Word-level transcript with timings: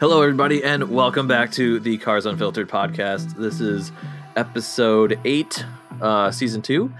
Hello, 0.00 0.22
everybody, 0.22 0.64
and 0.64 0.88
welcome 0.88 1.28
back 1.28 1.52
to 1.52 1.78
the 1.78 1.98
Cars 1.98 2.24
Unfiltered 2.24 2.70
podcast. 2.70 3.36
This 3.36 3.60
is 3.60 3.92
episode 4.34 5.20
eight, 5.26 5.62
uh, 6.00 6.30
season 6.30 6.62
two, 6.62 6.90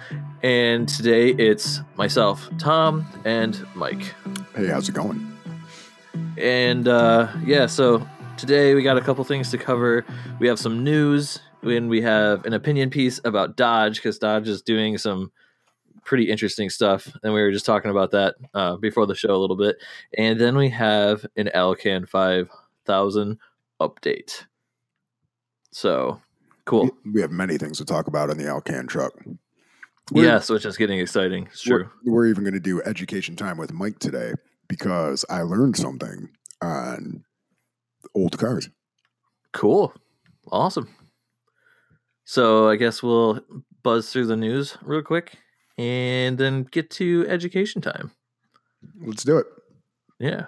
and 0.42 0.86
today 0.86 1.30
it's 1.30 1.80
myself, 1.96 2.50
Tom, 2.58 3.06
and 3.24 3.66
Mike. 3.74 4.14
Hey, 4.54 4.66
how's 4.66 4.90
it 4.90 4.94
going? 4.94 5.34
And 6.36 6.88
uh, 6.88 7.32
yeah, 7.42 7.64
so 7.64 8.06
today 8.36 8.74
we 8.74 8.82
got 8.82 8.98
a 8.98 9.00
couple 9.00 9.24
things 9.24 9.50
to 9.52 9.56
cover. 9.56 10.04
We 10.38 10.46
have 10.48 10.58
some 10.58 10.84
news, 10.84 11.40
and 11.62 11.88
we 11.88 12.02
have 12.02 12.44
an 12.44 12.52
opinion 12.52 12.90
piece 12.90 13.18
about 13.24 13.56
Dodge 13.56 13.96
because 13.96 14.18
Dodge 14.18 14.46
is 14.46 14.60
doing 14.60 14.98
some 14.98 15.32
pretty 16.04 16.30
interesting 16.30 16.68
stuff, 16.68 17.08
and 17.22 17.32
we 17.32 17.40
were 17.40 17.50
just 17.50 17.64
talking 17.64 17.90
about 17.90 18.10
that 18.10 18.34
uh, 18.52 18.76
before 18.76 19.06
the 19.06 19.14
show 19.14 19.34
a 19.34 19.40
little 19.40 19.56
bit. 19.56 19.76
And 20.18 20.38
then 20.38 20.54
we 20.54 20.68
have 20.68 21.24
an 21.34 21.48
Alcan 21.54 22.04
five 22.06 22.50
thousand 22.90 23.38
update. 23.80 24.46
So 25.70 26.20
cool. 26.64 26.90
We 27.12 27.20
have 27.20 27.30
many 27.30 27.56
things 27.56 27.78
to 27.78 27.84
talk 27.84 28.08
about 28.08 28.30
in 28.30 28.36
the 28.36 28.48
Alcan 28.48 28.88
truck. 28.88 29.12
We're, 30.10 30.24
yes, 30.24 30.50
which 30.50 30.64
is 30.64 30.76
getting 30.76 30.98
exciting. 30.98 31.46
It's 31.46 31.62
true. 31.62 31.88
We're, 32.04 32.12
we're 32.12 32.26
even 32.26 32.42
going 32.42 32.54
to 32.54 32.60
do 32.60 32.82
education 32.82 33.36
time 33.36 33.58
with 33.58 33.72
Mike 33.72 34.00
today 34.00 34.32
because 34.68 35.24
I 35.30 35.42
learned 35.42 35.76
something 35.76 36.30
on 36.60 37.22
old 38.16 38.36
cars. 38.36 38.68
Cool. 39.52 39.94
Awesome. 40.50 40.88
So 42.24 42.68
I 42.68 42.74
guess 42.74 43.04
we'll 43.04 43.40
buzz 43.84 44.12
through 44.12 44.26
the 44.26 44.36
news 44.36 44.76
real 44.82 45.02
quick 45.02 45.34
and 45.78 46.38
then 46.38 46.64
get 46.64 46.90
to 46.90 47.24
education 47.28 47.80
time. 47.80 48.10
Let's 49.00 49.22
do 49.22 49.38
it. 49.38 49.46
Yeah. 50.18 50.46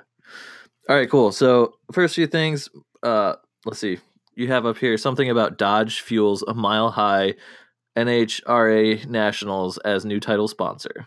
All 0.89 0.97
right, 0.97 1.09
cool. 1.09 1.31
So 1.33 1.75
first 1.93 2.15
few 2.15 2.27
things, 2.27 2.69
uh, 3.03 3.35
let's 3.65 3.79
see. 3.79 3.99
You 4.35 4.49
have 4.49 4.67
up 4.67 4.79
here 4.79 4.97
something 4.97 5.31
about 5.31 5.59
Dodge 5.59 6.01
fuels 6.01 6.43
a 6.43 6.55
mile 6.55 6.91
high 6.91 7.35
NHRA 7.97 9.07
Nationals 9.07 9.79
as 9.79 10.05
new 10.05 10.19
title 10.19 10.49
sponsor. 10.49 11.07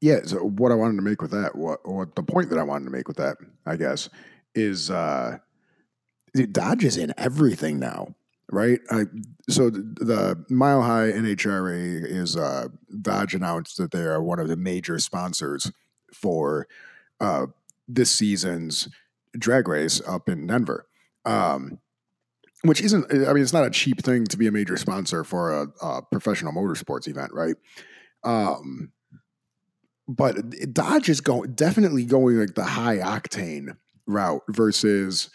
Yeah. 0.00 0.20
So 0.24 0.38
what 0.38 0.72
I 0.72 0.76
wanted 0.76 0.96
to 0.96 1.02
make 1.02 1.20
with 1.20 1.32
that, 1.32 1.56
what, 1.56 1.80
what 1.88 2.14
the 2.14 2.22
point 2.22 2.50
that 2.50 2.58
I 2.58 2.62
wanted 2.62 2.86
to 2.86 2.90
make 2.90 3.06
with 3.06 3.18
that, 3.18 3.36
I 3.66 3.76
guess, 3.76 4.08
is 4.54 4.90
uh, 4.90 5.38
Dodge 6.50 6.84
is 6.84 6.96
in 6.96 7.12
everything 7.18 7.78
now, 7.78 8.14
right? 8.50 8.80
I, 8.90 9.04
so 9.48 9.70
the, 9.70 9.82
the 10.00 10.44
Mile 10.48 10.82
High 10.82 11.12
NHRA 11.12 12.04
is 12.04 12.36
uh, 12.36 12.68
Dodge 13.00 13.34
announced 13.34 13.76
that 13.76 13.90
they 13.90 14.02
are 14.02 14.22
one 14.22 14.38
of 14.38 14.48
the 14.48 14.56
major 14.56 14.98
sponsors 14.98 15.70
for 16.12 16.66
uh, 17.20 17.46
this 17.86 18.10
season's 18.10 18.88
drag 19.38 19.68
race 19.68 20.00
up 20.06 20.28
in 20.28 20.46
Denver. 20.46 20.86
Um, 21.24 21.78
which 22.62 22.80
isn't, 22.80 23.06
I 23.12 23.32
mean, 23.32 23.42
it's 23.42 23.52
not 23.52 23.66
a 23.66 23.70
cheap 23.70 24.02
thing 24.02 24.24
to 24.26 24.36
be 24.36 24.46
a 24.46 24.52
major 24.52 24.76
sponsor 24.76 25.24
for 25.24 25.52
a, 25.52 25.66
a 25.82 26.02
professional 26.02 26.52
motorsports 26.52 27.08
event, 27.08 27.32
right? 27.32 27.56
Um, 28.22 28.92
but 30.08 30.36
Dodge 30.72 31.08
is 31.08 31.20
going 31.20 31.54
definitely 31.54 32.04
going 32.04 32.38
like 32.38 32.54
the 32.54 32.64
high 32.64 32.98
octane 32.98 33.76
route 34.06 34.42
versus. 34.48 35.30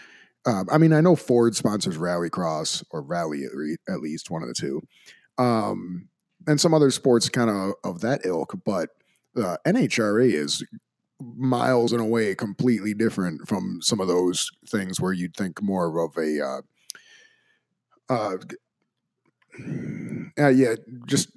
Um, 0.45 0.67
I 0.71 0.77
mean, 0.77 0.93
I 0.93 1.01
know 1.01 1.17
Ford 1.17 1.55
sponsors 1.55 1.97
Rallycross 1.97 2.83
or 2.91 3.01
Rally 3.01 3.43
at, 3.43 3.51
at 3.93 3.99
least 3.99 4.29
one 4.29 4.41
of 4.41 4.47
the 4.47 4.53
two, 4.53 4.81
um, 5.37 6.07
and 6.47 6.61
some 6.61 6.73
other 6.73 6.91
sports 6.91 7.27
kind 7.27 7.49
of 7.49 7.73
of 7.83 8.01
that 8.01 8.25
ilk. 8.25 8.53
But 8.65 8.89
uh, 9.35 9.57
NHRA 9.65 10.31
is 10.31 10.63
miles 11.19 11.91
and 11.91 12.01
away 12.01 12.35
completely 12.35 12.93
different 12.93 13.47
from 13.47 13.79
some 13.81 13.99
of 13.99 14.07
those 14.07 14.49
things 14.67 15.01
where 15.01 15.13
you'd 15.13 15.35
think 15.35 15.61
more 15.61 15.99
of 15.99 16.15
a 16.17 16.41
uh, 16.41 16.61
uh, 18.13 18.37
uh 20.39 20.47
yeah 20.49 20.75
just 21.05 21.31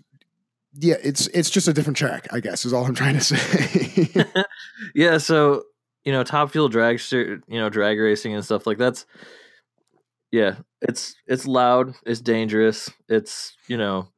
yeah 0.75 0.97
it's 1.03 1.27
it's 1.29 1.51
just 1.51 1.67
a 1.67 1.73
different 1.73 1.97
track 1.97 2.29
i 2.33 2.41
guess 2.41 2.65
is 2.65 2.73
all 2.73 2.85
i'm 2.85 2.95
trying 2.95 3.15
to 3.15 3.21
say. 3.21 4.07
Yeah 4.95 5.19
so 5.19 5.65
you 6.05 6.13
know 6.13 6.23
top 6.25 6.51
fuel 6.51 6.69
drag 6.69 7.01
you 7.11 7.41
know 7.49 7.69
drag 7.69 7.99
racing 7.99 8.35
and 8.35 8.45
stuff 8.45 8.67
like 8.67 8.79
that's 8.79 9.07
yeah 10.31 10.57
it's 10.81 11.15
it's 11.27 11.47
loud 11.47 11.95
it's 12.07 12.21
dangerous 12.21 12.91
it's 13.09 13.57
you 13.69 13.77
know 13.77 14.09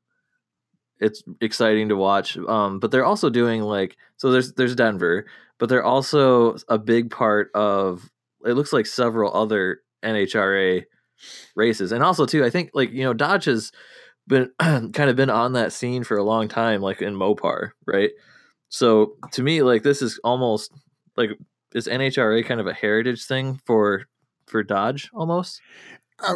it's 1.00 1.22
exciting 1.40 1.88
to 1.88 1.96
watch 1.96 2.36
um 2.36 2.78
but 2.78 2.90
they're 2.90 3.04
also 3.04 3.28
doing 3.28 3.62
like 3.62 3.96
so 4.16 4.30
there's 4.30 4.52
there's 4.52 4.76
denver 4.76 5.26
but 5.62 5.68
they're 5.68 5.84
also 5.84 6.56
a 6.68 6.76
big 6.76 7.08
part 7.08 7.48
of 7.54 8.10
it 8.44 8.54
looks 8.54 8.72
like 8.72 8.84
several 8.84 9.32
other 9.32 9.78
NHRA 10.04 10.82
races. 11.54 11.92
And 11.92 12.02
also 12.02 12.26
too, 12.26 12.44
I 12.44 12.50
think 12.50 12.70
like, 12.74 12.90
you 12.90 13.04
know, 13.04 13.14
Dodge 13.14 13.44
has 13.44 13.70
been 14.26 14.50
kind 14.58 14.92
of 14.98 15.14
been 15.14 15.30
on 15.30 15.52
that 15.52 15.72
scene 15.72 16.02
for 16.02 16.16
a 16.16 16.24
long 16.24 16.48
time, 16.48 16.80
like 16.80 17.00
in 17.00 17.14
Mopar, 17.14 17.70
right? 17.86 18.10
So 18.70 19.12
to 19.34 19.44
me, 19.44 19.62
like 19.62 19.84
this 19.84 20.02
is 20.02 20.18
almost 20.24 20.72
like 21.16 21.30
is 21.76 21.86
NHRA 21.86 22.44
kind 22.44 22.60
of 22.60 22.66
a 22.66 22.74
heritage 22.74 23.24
thing 23.24 23.60
for 23.64 24.06
for 24.48 24.64
Dodge 24.64 25.10
almost? 25.14 25.60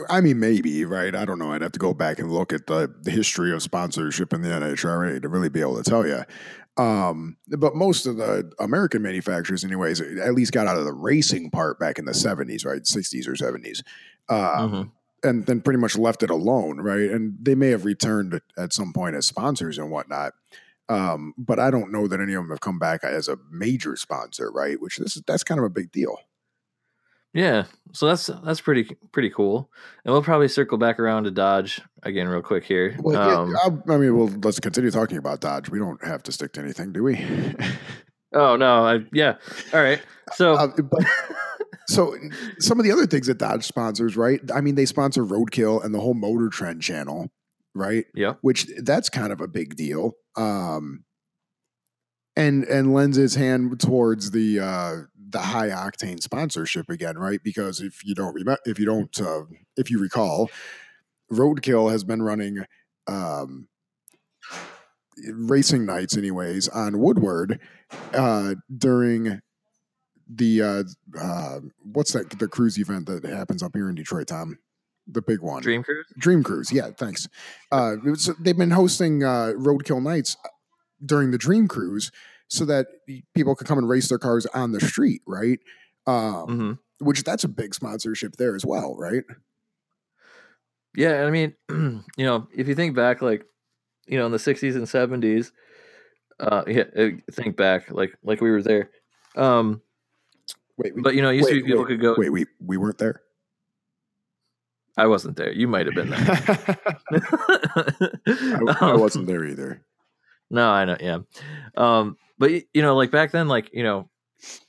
I 0.09 0.20
mean, 0.20 0.38
maybe, 0.38 0.84
right? 0.84 1.15
I 1.15 1.25
don't 1.25 1.41
know. 1.41 1.53
I'd 1.53 1.62
have 1.62 1.72
to 1.72 1.78
go 1.78 1.94
back 1.94 2.19
and 2.19 2.31
look 2.31 2.53
at 2.53 2.66
the, 2.66 2.92
the 3.03 3.10
history 3.10 3.53
of 3.53 3.62
sponsorship 3.62 4.32
in 4.32 4.42
the 4.42 4.48
NHRA 4.48 5.22
to 5.22 5.28
really 5.28 5.48
be 5.48 5.60
able 5.60 5.82
to 5.82 5.88
tell 5.88 6.06
you. 6.06 6.22
Um, 6.76 7.37
but 7.48 7.75
most 7.75 8.06
of 8.06 8.16
the 8.16 8.50
American 8.59 9.03
manufacturers, 9.03 9.64
anyways, 9.64 10.00
at 10.00 10.34
least 10.34 10.53
got 10.53 10.66
out 10.66 10.78
of 10.78 10.84
the 10.84 10.92
racing 10.92 11.50
part 11.50 11.78
back 11.78 11.98
in 11.98 12.04
the 12.04 12.12
70s, 12.12 12.66
right? 12.66 12.82
60s 12.82 13.26
or 13.26 13.32
70s. 13.32 13.82
Uh, 14.28 14.59
mm-hmm. 14.59 14.82
And 15.22 15.47
then 15.47 15.62
pretty 15.62 15.78
much 15.78 15.97
left 15.97 16.22
it 16.22 16.31
alone, 16.31 16.78
right? 16.78 17.10
And 17.10 17.36
they 17.41 17.54
may 17.54 17.70
have 17.70 17.84
returned 17.84 18.41
at 18.59 18.72
some 18.72 18.92
point 18.92 19.16
as 19.16 19.26
sponsors 19.26 19.78
and 19.78 19.91
whatnot. 19.91 20.34
Um, 20.88 21.34
but 21.36 21.59
I 21.59 21.70
don't 21.70 21.91
know 21.91 22.06
that 22.06 22.20
any 22.20 22.34
of 22.34 22.42
them 22.42 22.50
have 22.50 22.60
come 22.60 22.78
back 22.78 23.03
as 23.03 23.26
a 23.26 23.38
major 23.50 23.97
sponsor, 23.97 24.50
right? 24.50 24.81
Which 24.81 24.98
this 24.98 25.16
is 25.16 25.22
that's 25.26 25.42
kind 25.42 25.59
of 25.59 25.65
a 25.65 25.70
big 25.70 25.91
deal. 25.91 26.19
Yeah, 27.36 27.64
so 27.92 28.06
that's 28.06 28.30
that's 28.44 28.62
pretty 28.62 28.97
pretty 29.12 29.28
cool, 29.28 29.70
and 30.04 30.12
we'll 30.12 30.22
probably 30.22 30.48
circle 30.48 30.78
back 30.78 30.98
around 30.98 31.24
to 31.24 31.30
Dodge 31.30 31.82
again 32.02 32.28
real 32.28 32.41
quick 32.41 32.64
here. 32.64 32.97
Well, 32.98 33.16
um, 33.16 33.50
yeah, 33.50 33.94
I 33.94 33.98
mean, 33.98 34.16
well, 34.16 34.30
let's 34.42 34.58
continue 34.58 34.91
talking 34.91 35.19
about 35.19 35.41
Dodge. 35.41 35.69
We 35.69 35.78
don't 35.78 36.02
have 36.02 36.22
to 36.22 36.32
stick 36.32 36.54
to 36.54 36.62
anything, 36.62 36.92
do 36.92 37.02
we? 37.02 37.22
oh 38.32 38.56
no, 38.56 38.86
I, 38.86 39.00
yeah. 39.12 39.34
All 39.74 39.82
right, 39.82 40.00
so. 40.32 40.54
Uh, 40.54 40.69
but, 40.82 41.04
so 41.88 42.16
some 42.58 42.80
of 42.80 42.84
the 42.84 42.91
other 42.91 43.06
things 43.06 43.26
that 43.26 43.36
Dodge 43.36 43.64
sponsors, 43.64 44.16
right? 44.16 44.41
I 44.54 44.62
mean, 44.62 44.74
they 44.74 44.86
sponsor 44.86 45.22
Roadkill 45.22 45.84
and 45.84 45.94
the 45.94 46.00
whole 46.00 46.14
Motor 46.14 46.48
Trend 46.48 46.80
channel, 46.80 47.30
right? 47.74 48.06
Yeah. 48.14 48.34
Which 48.41 48.66
that's 48.82 49.10
kind 49.10 49.30
of 49.30 49.42
a 49.42 49.47
big 49.47 49.76
deal. 49.76 50.14
Um, 50.36 51.04
and 52.34 52.64
and 52.64 52.92
lends 52.92 53.16
his 53.16 53.34
hand 53.34 53.78
towards 53.80 54.30
the 54.30 54.60
uh, 54.60 54.97
the 55.28 55.41
high 55.41 55.69
octane 55.69 56.22
sponsorship 56.22 56.88
again, 56.88 57.19
right? 57.19 57.42
Because 57.42 57.81
if 57.81 58.04
you 58.04 58.14
don't 58.14 58.34
remember, 58.34 58.60
if 58.64 58.78
you 58.78 58.87
don't, 58.87 59.20
uh, 59.20 59.42
if 59.76 59.91
you 59.91 59.98
recall, 59.98 60.50
Roadkill 61.32 61.91
has 61.91 62.04
been 62.04 62.22
running 62.22 62.64
um, 63.06 63.69
racing 65.32 65.86
nights, 65.86 66.16
anyways, 66.16 66.68
on 66.68 66.98
Woodward 66.98 67.60
uh, 68.15 68.54
during 68.77 69.41
the 70.28 70.62
uh, 70.62 70.83
uh, 71.21 71.60
what's 71.92 72.12
that 72.12 72.30
the 72.39 72.48
cruise 72.48 72.78
event 72.78 73.06
that 73.06 73.24
happens 73.24 73.62
up 73.62 73.72
here 73.74 73.89
in 73.89 73.95
Detroit, 73.95 74.28
Tom? 74.28 74.59
The 75.09 75.22
big 75.22 75.41
one, 75.41 75.62
Dream 75.62 75.84
Cruise. 75.84 76.06
Dream 76.18 76.42
Cruise, 76.42 76.72
yeah. 76.72 76.91
Thanks. 76.97 77.28
Uh, 77.71 77.95
was, 78.04 78.28
they've 78.41 78.59
been 78.59 78.72
hosting 78.72 79.22
uh, 79.22 79.53
Roadkill 79.56 80.03
nights 80.03 80.36
during 81.04 81.30
the 81.30 81.39
Dream 81.39 81.68
Cruise 81.68 82.10
so 82.48 82.65
that 82.65 82.87
people 83.34 83.54
could 83.54 83.66
come 83.66 83.78
and 83.78 83.89
race 83.89 84.09
their 84.09 84.19
cars 84.19 84.47
on 84.47 84.72
the 84.72 84.81
street, 84.81 85.22
right? 85.27 85.59
Um, 86.07 86.47
mm-hmm. 86.47 86.72
Which 87.04 87.25
that's 87.25 87.45
a 87.45 87.48
big 87.48 87.75
sponsorship 87.75 88.37
there 88.37 88.54
as 88.54 88.65
well, 88.65 88.97
right? 88.97 89.25
Yeah, 90.97 91.25
I 91.25 91.31
mean, 91.31 91.54
you 91.69 92.03
know, 92.19 92.48
if 92.54 92.69
you 92.69 92.75
think 92.75 92.97
back, 92.97 93.21
like, 93.21 93.45
you 94.07 94.19
know, 94.19 94.27
in 94.27 94.33
the 94.33 94.39
'60s 94.39 94.77
and 94.77 94.87
'70s, 94.87 95.53
uh, 96.41 96.63
yeah, 96.66 96.84
uh, 96.97 97.09
think 97.33 97.57
back, 97.57 97.91
like, 97.91 98.16
like 98.22 98.41
we 98.41 98.51
were 98.51 98.63
there. 98.63 98.91
Um, 99.37 99.83
wait, 100.78 100.93
but 100.97 101.15
you 101.15 101.22
know, 101.22 101.31
used 101.31 101.51
wait, 101.51 101.60
to 101.60 101.66
people 101.66 101.83
wait, 101.83 101.89
could 101.89 102.01
go. 102.01 102.15
Wait, 102.16 102.31
we 102.31 102.47
we 102.65 102.77
weren't 102.78 102.98
there. 102.98 103.21
I 104.97 105.07
wasn't 105.07 105.37
there. 105.37 105.53
You 105.53 105.69
might 105.69 105.84
have 105.84 105.95
been 105.95 106.09
there. 106.09 106.19
I, 108.27 108.77
I, 108.81 108.95
wasn't 108.97 109.27
there 109.27 109.45
either. 109.45 109.83
No, 110.51 110.71
I 110.71 110.87
know. 110.87 110.97
Yeah, 110.98 111.19
um, 111.77 112.16
but 112.38 112.50
you 112.74 112.83
know, 112.83 112.97
like 112.97 113.10
back 113.10 113.33
then, 113.33 113.48
like 113.48 113.71
you 113.72 113.83
know, 113.83 114.09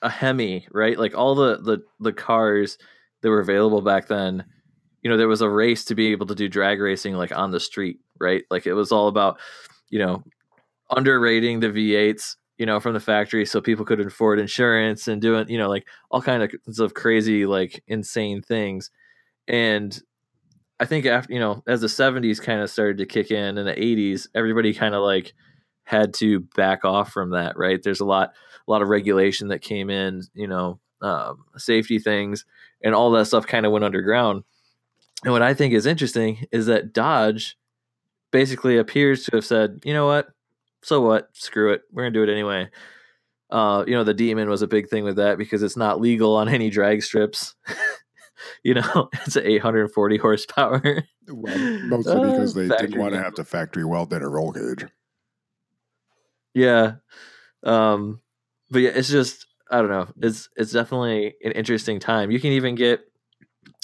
a 0.01 0.09
Hemi, 0.09 0.67
right? 0.71 0.97
Like 0.97 1.15
all 1.15 1.35
the 1.35 1.57
the 1.57 1.83
the 1.99 2.13
cars 2.13 2.77
that 3.21 3.29
were 3.29 3.39
available 3.39 3.81
back 3.81 4.07
then. 4.07 4.45
You 5.03 5.11
know, 5.11 5.17
there 5.17 5.27
was 5.27 5.41
a 5.41 5.49
race 5.49 5.85
to 5.85 5.95
be 5.95 6.07
able 6.07 6.25
to 6.27 6.35
do 6.35 6.49
drag 6.49 6.81
racing 6.81 7.15
like 7.15 7.35
on 7.35 7.51
the 7.51 7.59
street, 7.59 7.99
right? 8.19 8.43
Like 8.49 8.67
it 8.67 8.73
was 8.73 8.91
all 8.91 9.07
about, 9.07 9.39
you 9.89 9.99
know, 9.99 10.23
underrating 10.89 11.59
the 11.59 11.67
V8s, 11.67 12.35
you 12.57 12.65
know, 12.65 12.79
from 12.79 12.93
the 12.93 12.99
factory 12.99 13.45
so 13.45 13.61
people 13.61 13.85
could 13.85 13.99
afford 14.01 14.39
insurance 14.39 15.07
and 15.07 15.21
doing, 15.21 15.47
you 15.49 15.57
know, 15.57 15.69
like 15.69 15.87
all 16.11 16.21
kind 16.21 16.43
of 16.43 16.51
of 16.79 16.93
crazy, 16.93 17.45
like 17.45 17.83
insane 17.87 18.41
things. 18.41 18.89
And 19.47 19.97
I 20.79 20.85
think 20.85 21.05
after, 21.05 21.33
you 21.33 21.39
know, 21.39 21.63
as 21.67 21.81
the 21.81 21.87
70s 21.87 22.41
kind 22.41 22.61
of 22.61 22.69
started 22.69 22.97
to 22.97 23.05
kick 23.05 23.31
in 23.31 23.57
in 23.57 23.65
the 23.65 23.73
80s, 23.73 24.27
everybody 24.35 24.73
kind 24.73 24.93
of 24.93 25.03
like 25.03 25.33
had 25.87 26.13
to 26.13 26.41
back 26.41 26.83
off 26.83 27.13
from 27.13 27.29
that, 27.29 27.57
right? 27.57 27.81
There's 27.81 28.01
a 28.01 28.05
lot, 28.05 28.33
a 28.67 28.71
lot 28.71 28.81
of 28.81 28.89
regulation 28.89 29.47
that 29.47 29.61
came 29.61 29.89
in, 29.89 30.21
you 30.33 30.45
know, 30.45 30.79
um, 31.01 31.45
safety 31.55 31.97
things, 31.97 32.43
and 32.83 32.93
all 32.93 33.09
that 33.11 33.23
stuff 33.23 33.47
kind 33.47 33.65
of 33.65 33.71
went 33.71 33.85
underground. 33.85 34.43
And 35.23 35.31
what 35.31 35.41
I 35.41 35.53
think 35.53 35.73
is 35.73 35.85
interesting 35.85 36.45
is 36.51 36.65
that 36.65 36.91
Dodge 36.91 37.57
basically 38.31 38.77
appears 38.77 39.23
to 39.23 39.37
have 39.37 39.45
said, 39.45 39.79
you 39.85 39.93
know 39.93 40.05
what, 40.05 40.27
so 40.83 40.99
what, 40.99 41.29
screw 41.31 41.71
it, 41.71 41.83
we're 41.93 42.03
gonna 42.03 42.11
do 42.11 42.23
it 42.23 42.29
anyway. 42.29 42.69
Uh, 43.49 43.85
you 43.87 43.93
know, 43.93 44.03
the 44.03 44.13
Demon 44.13 44.49
was 44.49 44.61
a 44.61 44.67
big 44.67 44.89
thing 44.89 45.05
with 45.05 45.15
that 45.15 45.37
because 45.37 45.63
it's 45.63 45.77
not 45.77 46.01
legal 46.01 46.35
on 46.35 46.49
any 46.49 46.69
drag 46.69 47.01
strips. 47.01 47.55
you 48.63 48.73
know, 48.73 49.09
it's 49.25 49.37
840 49.37 50.17
horsepower. 50.17 51.03
Well, 51.29 51.79
mostly 51.83 52.13
Uh, 52.13 52.31
because 52.31 52.53
they 52.53 52.67
didn't 52.67 52.99
want 52.99 53.13
to 53.13 53.23
have 53.23 53.35
to 53.35 53.45
factory 53.45 53.85
weld 53.85 54.11
in 54.11 54.21
a 54.21 54.27
roll 54.27 54.51
cage. 54.51 54.85
Yeah. 56.57 56.95
Um 57.63 58.21
but 58.71 58.79
yeah, 58.79 58.91
it's 58.93 59.09
just 59.09 59.45
I 59.69 59.77
don't 59.77 59.89
know. 59.89 60.07
It's 60.21 60.49
it's 60.55 60.71
definitely 60.71 61.35
an 61.43 61.51
interesting 61.51 61.99
time. 61.99 62.31
You 62.31 62.39
can 62.39 62.51
even 62.53 62.75
get 62.75 63.01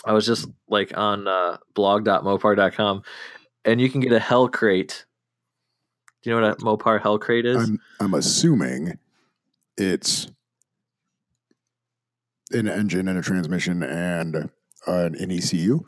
I 0.06 0.14
was 0.14 0.26
just 0.26 0.48
like 0.68 0.98
on 0.98 1.28
uh 1.28 1.58
blog.mopar.com 1.76 3.04
and 3.64 3.80
you 3.80 3.90
can 3.90 4.02
get 4.02 4.12
a 4.12 4.20
Hellcrate. 4.20 5.06
Do 6.22 6.30
you 6.30 6.36
know 6.36 6.48
what 6.48 6.62
a 6.62 6.64
Mopar 6.64 7.02
Hellcrate 7.02 7.46
is? 7.46 7.58
I'm 7.58 7.80
I'm 8.00 8.14
assuming 8.16 8.98
it's 9.78 10.32
an 12.52 12.68
engine 12.68 13.08
and 13.08 13.20
a 13.20 13.22
transmission 13.22 13.84
and 13.84 14.36
uh, 14.36 14.48
an, 14.88 15.16
an 15.16 15.32
ECU. 15.32 15.86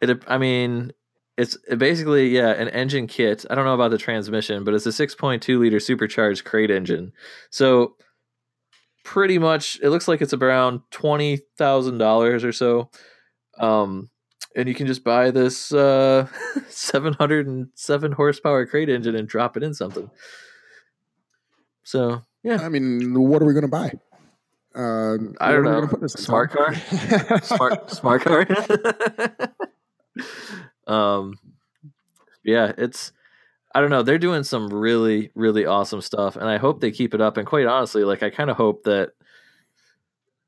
It 0.00 0.22
I 0.28 0.38
mean 0.38 0.92
it's 1.36 1.56
basically 1.76 2.28
yeah 2.28 2.50
an 2.50 2.68
engine 2.68 3.06
kit. 3.06 3.44
I 3.50 3.54
don't 3.54 3.64
know 3.64 3.74
about 3.74 3.90
the 3.90 3.98
transmission, 3.98 4.64
but 4.64 4.74
it's 4.74 4.86
a 4.86 4.90
6.2 4.90 5.58
liter 5.58 5.80
supercharged 5.80 6.44
crate 6.44 6.70
engine. 6.70 7.12
So 7.50 7.96
pretty 9.04 9.38
much 9.38 9.78
it 9.82 9.90
looks 9.90 10.08
like 10.08 10.22
it's 10.22 10.32
around 10.32 10.80
twenty 10.90 11.40
thousand 11.58 11.98
dollars 11.98 12.44
or 12.44 12.52
so. 12.52 12.90
Um, 13.58 14.10
and 14.56 14.68
you 14.68 14.74
can 14.74 14.86
just 14.86 15.04
buy 15.04 15.30
this 15.30 15.72
uh, 15.72 16.26
707 16.68 18.12
horsepower 18.12 18.66
crate 18.66 18.88
engine 18.88 19.16
and 19.16 19.28
drop 19.28 19.56
it 19.56 19.62
in 19.62 19.74
something. 19.74 20.10
So 21.82 22.22
yeah, 22.42 22.62
I 22.62 22.68
mean, 22.68 23.14
what 23.14 23.42
are 23.42 23.46
we 23.46 23.52
going 23.52 23.62
to 23.62 23.68
buy? 23.68 23.92
Uh, 24.74 25.16
I 25.40 25.52
don't 25.52 25.64
know. 25.64 25.86
put 25.86 26.00
this 26.00 26.14
Smart 26.14 26.52
Tom? 26.52 26.74
smart 27.42 27.90
smart 27.90 28.22
car. 28.22 28.46
um, 30.86 31.38
yeah, 32.44 32.72
it's 32.76 33.12
I 33.74 33.80
don't 33.80 33.90
know. 33.90 34.02
They're 34.02 34.18
doing 34.18 34.44
some 34.44 34.68
really 34.68 35.30
really 35.34 35.66
awesome 35.66 36.00
stuff, 36.00 36.36
and 36.36 36.48
I 36.48 36.58
hope 36.58 36.80
they 36.80 36.90
keep 36.90 37.14
it 37.14 37.20
up. 37.20 37.36
And 37.36 37.46
quite 37.46 37.66
honestly, 37.66 38.04
like 38.04 38.22
I 38.22 38.30
kind 38.30 38.50
of 38.50 38.56
hope 38.56 38.84
that 38.84 39.12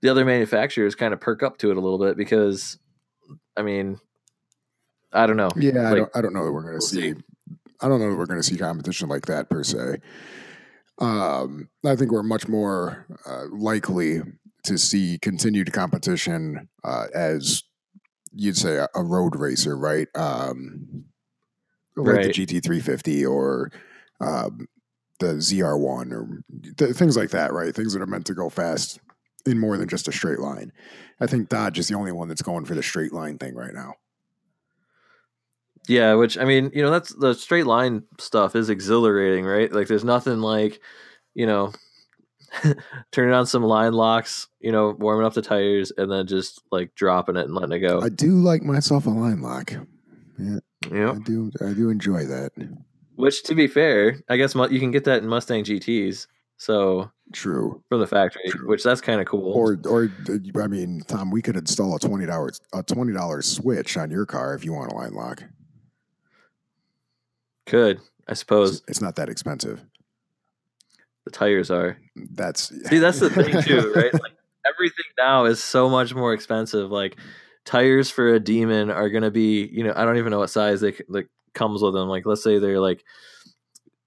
the 0.02 0.08
other 0.08 0.24
manufacturers 0.24 0.94
kind 0.94 1.12
of 1.14 1.20
perk 1.20 1.42
up 1.42 1.58
to 1.58 1.70
it 1.70 1.76
a 1.76 1.80
little 1.80 1.98
bit 1.98 2.16
because, 2.16 2.78
I 3.56 3.62
mean, 3.62 3.98
I 5.12 5.26
don't 5.26 5.36
know. 5.36 5.48
Yeah, 5.56 5.90
I 5.90 5.94
don't, 5.94 6.10
I 6.14 6.20
don't 6.20 6.32
know 6.32 6.44
that 6.44 6.52
we're 6.52 6.62
going 6.62 6.74
to 6.74 6.96
we'll 6.96 7.14
see. 7.14 7.14
I 7.80 7.88
don't 7.88 8.00
know 8.00 8.10
that 8.10 8.16
we're 8.16 8.26
going 8.26 8.40
to 8.40 8.46
see 8.46 8.56
competition 8.56 9.08
like 9.08 9.26
that 9.26 9.50
per 9.50 9.64
se. 9.64 9.98
Um, 10.98 11.68
I 11.84 11.96
think 11.96 12.12
we're 12.12 12.22
much 12.22 12.48
more 12.48 13.06
uh, 13.26 13.44
likely 13.50 14.22
to 14.64 14.78
see 14.78 15.18
continued 15.20 15.72
competition 15.72 16.68
uh, 16.84 17.06
as 17.14 17.62
you'd 18.36 18.56
say 18.56 18.76
a, 18.76 18.88
a 18.94 19.02
road 19.02 19.36
racer, 19.36 19.76
right? 19.76 20.08
Um, 20.14 21.04
like 21.96 22.16
Right. 22.16 22.34
the 22.34 22.46
GT350 22.46 23.28
or 23.28 23.72
um, 24.20 24.68
the 25.18 25.34
ZR1 25.34 26.12
or 26.12 26.42
th- 26.76 26.94
things 26.94 27.16
like 27.16 27.30
that, 27.30 27.52
right? 27.52 27.74
Things 27.74 27.92
that 27.94 28.02
are 28.02 28.06
meant 28.06 28.26
to 28.26 28.34
go 28.34 28.50
fast 28.50 29.00
in 29.46 29.58
more 29.58 29.76
than 29.78 29.88
just 29.88 30.08
a 30.08 30.12
straight 30.12 30.40
line. 30.40 30.72
I 31.20 31.26
think 31.26 31.48
Dodge 31.48 31.78
is 31.78 31.88
the 31.88 31.94
only 31.94 32.12
one 32.12 32.28
that's 32.28 32.42
going 32.42 32.66
for 32.66 32.74
the 32.74 32.82
straight 32.82 33.12
line 33.12 33.38
thing 33.38 33.54
right 33.54 33.72
now. 33.72 33.94
Yeah, 35.88 36.14
which 36.14 36.36
I 36.36 36.44
mean, 36.44 36.70
you 36.74 36.82
know, 36.82 36.90
that's 36.90 37.14
the 37.14 37.32
straight 37.34 37.66
line 37.66 38.02
stuff 38.18 38.56
is 38.56 38.68
exhilarating, 38.70 39.44
right? 39.44 39.72
Like 39.72 39.86
there's 39.86 40.04
nothing 40.04 40.40
like, 40.40 40.80
you 41.34 41.46
know, 41.46 41.72
turning 43.12 43.34
on 43.34 43.46
some 43.46 43.62
line 43.62 43.92
locks, 43.92 44.48
you 44.60 44.72
know, 44.72 44.90
warming 44.98 45.26
up 45.26 45.34
the 45.34 45.42
tires 45.42 45.92
and 45.96 46.10
then 46.10 46.26
just 46.26 46.62
like 46.70 46.94
dropping 46.94 47.36
it 47.36 47.44
and 47.46 47.54
letting 47.54 47.72
it 47.72 47.80
go. 47.80 48.00
I 48.00 48.08
do 48.08 48.32
like 48.32 48.62
myself 48.62 49.06
a 49.06 49.10
line 49.10 49.40
lock. 49.42 49.72
you 50.38 50.60
I 50.92 51.18
do. 51.24 51.50
I 51.60 51.72
do 51.72 51.90
enjoy 51.90 52.24
that. 52.26 52.52
which 53.16 53.42
to 53.44 53.54
be 53.54 53.66
fair, 53.66 54.20
I 54.28 54.36
guess 54.36 54.54
you 54.54 54.80
can 54.80 54.90
get 54.90 55.04
that 55.04 55.22
in 55.22 55.28
Mustang 55.28 55.64
GTs. 55.64 56.26
So 56.58 57.10
True. 57.32 57.82
from 57.88 58.00
the 58.00 58.06
factory, 58.06 58.42
True. 58.48 58.68
which 58.68 58.82
that's 58.82 59.00
kind 59.00 59.20
of 59.20 59.26
cool. 59.26 59.52
Or, 59.52 59.78
or 59.86 60.10
uh, 60.28 60.62
I 60.62 60.66
mean, 60.68 61.02
Tom, 61.06 61.30
we 61.30 61.42
could 61.42 61.56
install 61.56 61.94
a 61.96 61.98
twenty 61.98 62.24
dollars 62.26 62.60
a 62.72 62.82
twenty 62.82 63.12
dollars 63.12 63.46
switch 63.56 63.96
on 63.96 64.10
your 64.10 64.24
car 64.26 64.54
if 64.54 64.64
you 64.64 64.72
want 64.72 64.92
a 64.92 64.94
line 64.94 65.12
lock. 65.12 65.42
Could 67.66 67.98
I 68.28 68.32
It's, 68.32 68.40
suppose 68.40 68.82
it's 68.88 69.00
not 69.00 69.16
that 69.16 69.28
expensive. 69.28 69.84
The 71.26 71.30
tires 71.30 71.70
are. 71.70 71.98
That's 72.14 72.68
See, 72.88 72.98
that's 72.98 73.20
the 73.20 73.28
thing 73.28 73.60
too, 73.62 73.92
right? 73.94 74.12
Like 74.14 74.36
everything 74.66 75.04
now 75.18 75.44
is 75.44 75.62
so 75.62 75.90
much 75.90 76.14
more 76.14 76.32
expensive. 76.32 76.90
Like 76.90 77.18
tires 77.66 78.10
for 78.10 78.32
a 78.32 78.40
demon 78.40 78.90
are 78.90 79.10
going 79.10 79.24
to 79.24 79.30
be, 79.30 79.68
you 79.70 79.84
know, 79.84 79.92
I 79.94 80.04
don't 80.04 80.16
even 80.16 80.30
know 80.30 80.38
what 80.38 80.50
size 80.50 80.80
they 80.80 80.94
like 81.08 81.28
comes 81.52 81.82
with 81.82 81.92
them. 81.92 82.08
Like 82.08 82.24
let's 82.24 82.44
say 82.44 82.58
they're 82.58 82.80
like 82.80 83.04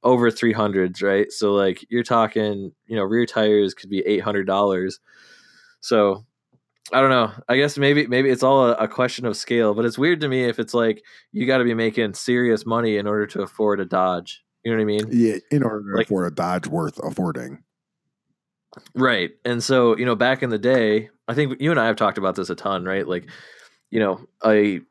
over 0.01 0.31
300s, 0.31 1.03
right? 1.03 1.29
So 1.29 1.53
like 1.53 1.85
you're 1.89 2.03
talking, 2.03 2.71
you 2.87 2.95
know, 2.95 3.03
rear 3.03 3.25
tires 3.25 3.73
could 3.73 3.89
be 3.89 4.01
$800. 4.01 4.93
So 5.81 6.25
I 6.93 7.01
don't 7.01 7.09
know. 7.09 7.33
I 7.49 7.57
guess 7.57 7.77
maybe 7.77 8.07
maybe 8.07 8.29
it's 8.29 8.43
all 8.43 8.69
a, 8.69 8.73
a 8.75 8.87
question 8.87 9.25
of 9.25 9.35
scale, 9.35 9.73
but 9.73 9.83
it's 9.83 9.97
weird 9.97 10.21
to 10.21 10.29
me 10.29 10.45
if 10.45 10.57
it's 10.57 10.73
like 10.73 11.03
you 11.33 11.45
got 11.45 11.57
to 11.57 11.65
be 11.65 11.73
making 11.73 12.13
serious 12.13 12.65
money 12.65 12.95
in 12.95 13.07
order 13.07 13.27
to 13.27 13.41
afford 13.41 13.81
a 13.81 13.85
Dodge. 13.85 14.41
You 14.63 14.71
know 14.71 14.77
what 14.77 14.81
I 14.81 14.85
mean? 14.85 15.07
yeah. 15.11 15.35
In 15.51 15.63
order 15.63 15.91
to 15.91 15.97
Like- 15.97 16.07
afford 16.07 16.31
a 16.31 16.35
Dodge 16.35 16.67
worth 16.67 16.99
affording. 16.99 17.63
Right. 18.93 19.31
And 19.45 19.63
so, 19.63 19.97
you 19.97 20.05
know, 20.05 20.15
back 20.15 20.43
in 20.43 20.49
the 20.51 20.59
day, 20.59 21.09
I 21.27 21.33
think 21.33 21.59
you 21.59 21.71
and 21.71 21.79
I 21.79 21.87
have 21.87 21.95
talked 21.95 22.17
about 22.17 22.35
this 22.35 22.49
a 22.49 22.55
ton, 22.55 22.85
right? 22.85 23.07
Like, 23.07 23.27
you 23.89 23.99
know, 23.99 24.21
a 24.45 24.81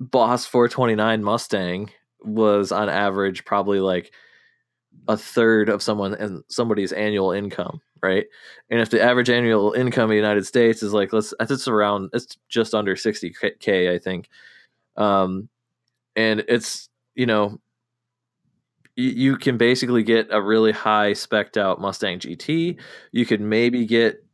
Boss 0.00 0.46
429 0.46 1.22
Mustang 1.22 1.90
was 2.20 2.72
on 2.72 2.88
average 2.88 3.44
probably 3.44 3.80
like 3.80 4.12
a 5.08 5.16
third 5.16 5.68
of 5.68 5.82
someone 5.82 6.14
and 6.14 6.42
somebody's 6.48 6.92
annual 6.92 7.30
income, 7.30 7.80
right? 8.02 8.26
And 8.70 8.80
if 8.80 8.90
the 8.90 9.00
average 9.00 9.30
annual 9.30 9.72
income 9.72 10.04
in 10.04 10.10
the 10.10 10.16
United 10.16 10.44
States 10.46 10.82
is 10.82 10.92
like 10.92 11.12
let's 11.12 11.32
it's 11.40 11.68
around 11.68 12.10
it's 12.12 12.36
just 12.48 12.74
under 12.74 12.96
60k, 12.96 13.92
I 13.94 13.98
think. 13.98 14.28
Um 14.96 15.48
and 16.16 16.44
it's, 16.48 16.88
you 17.14 17.26
know, 17.26 17.60
you, 18.96 19.10
you 19.10 19.36
can 19.36 19.56
basically 19.56 20.02
get 20.02 20.28
a 20.30 20.42
really 20.42 20.72
high 20.72 21.12
spec'd 21.12 21.56
out 21.56 21.80
Mustang 21.80 22.18
GT. 22.18 22.78
You 23.12 23.26
could 23.26 23.40
maybe 23.40 23.86
get 23.86 24.24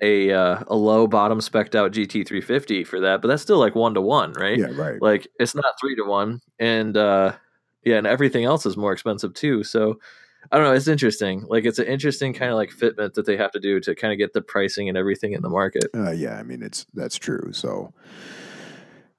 a 0.00 0.32
uh, 0.32 0.62
a 0.66 0.76
low 0.76 1.06
bottom 1.06 1.40
spec'd 1.40 1.76
out 1.76 1.92
GT350 1.92 2.86
for 2.86 3.00
that, 3.00 3.20
but 3.22 3.28
that's 3.28 3.42
still 3.42 3.58
like 3.58 3.74
one 3.74 3.94
to 3.94 4.00
one, 4.00 4.32
right? 4.32 4.58
Yeah. 4.58 4.70
Right. 4.72 5.00
Like 5.00 5.28
it's 5.38 5.54
not 5.54 5.74
three 5.80 5.94
to 5.96 6.04
one, 6.04 6.40
and 6.58 6.96
uh, 6.96 7.36
yeah, 7.84 7.96
and 7.96 8.06
everything 8.06 8.44
else 8.44 8.66
is 8.66 8.76
more 8.76 8.92
expensive 8.92 9.34
too. 9.34 9.62
So 9.64 9.98
I 10.50 10.56
don't 10.56 10.66
know. 10.66 10.72
It's 10.72 10.88
interesting. 10.88 11.44
Like 11.48 11.64
it's 11.64 11.78
an 11.78 11.86
interesting 11.86 12.32
kind 12.32 12.50
of 12.50 12.56
like 12.56 12.70
fitment 12.70 13.14
that 13.14 13.26
they 13.26 13.36
have 13.36 13.50
to 13.52 13.60
do 13.60 13.80
to 13.80 13.94
kind 13.94 14.12
of 14.12 14.18
get 14.18 14.32
the 14.32 14.40
pricing 14.40 14.88
and 14.88 14.96
everything 14.96 15.32
in 15.32 15.42
the 15.42 15.48
market. 15.48 15.86
Uh, 15.94 16.12
yeah, 16.12 16.36
I 16.36 16.42
mean 16.42 16.62
it's 16.62 16.86
that's 16.94 17.16
true. 17.16 17.50
So 17.52 17.92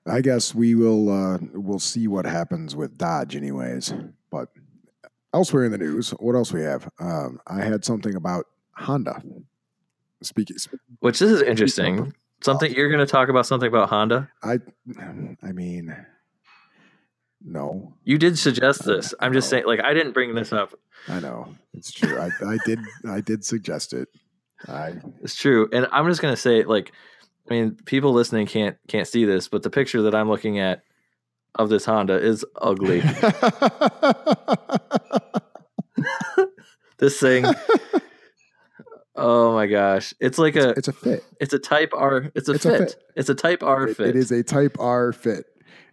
I 0.08 0.22
guess 0.22 0.56
we 0.56 0.76
will 0.76 1.10
uh, 1.10 1.38
we'll 1.54 1.80
see 1.80 2.08
what 2.08 2.26
happens 2.26 2.76
with 2.76 2.98
Dodge, 2.98 3.36
anyways. 3.36 3.94
But 4.32 4.50
elsewhere 5.34 5.66
in 5.66 5.72
the 5.72 5.78
news, 5.78 6.12
what 6.12 6.36
else 6.36 6.52
we 6.52 6.62
have? 6.62 6.90
Um, 7.00 7.40
I 7.48 7.64
had 7.64 7.86
something 7.86 8.16
about 8.16 8.46
Honda. 8.74 9.22
Speaking, 10.22 10.58
Which 11.00 11.20
this 11.20 11.32
is 11.32 11.42
interesting. 11.42 12.14
Something 12.42 12.74
you're 12.74 12.90
going 12.90 13.06
to 13.06 13.12
talk 13.12 13.30
about 13.30 13.46
something 13.46 13.68
about 13.68 13.90
Honda. 13.90 14.30
I, 14.44 14.60
I 15.44 15.52
mean, 15.52 15.96
no, 17.44 17.94
You 18.04 18.18
did 18.18 18.38
suggest 18.38 18.86
this. 18.86 19.14
I'm 19.20 19.34
just 19.34 19.50
saying. 19.50 19.64
Like 19.66 19.82
I 19.84 19.94
didn't 19.94 20.12
bring 20.12 20.36
this 20.36 20.52
up. 20.52 20.74
I 21.08 21.20
know 21.20 21.48
it's 21.74 21.92
true. 21.92 22.20
I, 22.20 22.30
I 22.46 22.58
did, 22.66 22.80
I 23.08 23.22
did 23.22 23.46
suggest 23.46 23.94
it. 23.94 24.10
I 24.68 24.96
It's 25.22 25.36
true, 25.36 25.70
and 25.72 25.88
I'm 25.92 26.06
just 26.08 26.22
gonna 26.22 26.36
say, 26.36 26.64
like, 26.64 26.92
I 27.50 27.54
mean, 27.54 27.78
people 27.86 28.12
listening 28.12 28.46
can't 28.46 28.78
can't 28.90 29.08
see 29.08 29.24
this, 29.24 29.48
but 29.48 29.64
the 29.64 29.70
picture 29.70 30.02
that 30.02 30.14
I'm 30.16 30.30
looking 30.30 30.60
at 30.60 30.84
of 31.56 31.70
this 31.70 31.86
Honda 31.86 32.18
is 32.18 32.46
ugly. 32.62 33.02
this 36.98 37.20
thing. 37.20 37.46
oh 39.16 39.54
my 39.54 39.68
gosh, 39.68 40.14
it's 40.20 40.38
like 40.38 40.56
a 40.56 40.70
It's 40.72 40.88
a 40.88 40.94
fit. 40.94 41.24
it's 41.40 41.54
a 41.54 41.60
Type 41.60 41.92
R. 41.96 42.32
It's 42.36 42.50
a, 42.50 42.54
It's 42.54 42.66
a 42.66 42.70
fit. 42.70 42.80
fit. 42.92 42.96
It's 43.16 43.30
a 43.30 43.36
Type 43.36 43.64
R 43.64 43.88
It- 43.90 43.98
fit, 43.98 44.08
it 44.10 44.16
is 44.16 44.32
a 44.32 44.44
Type 44.44 44.78
R 44.80 45.12
fit. 45.14 45.46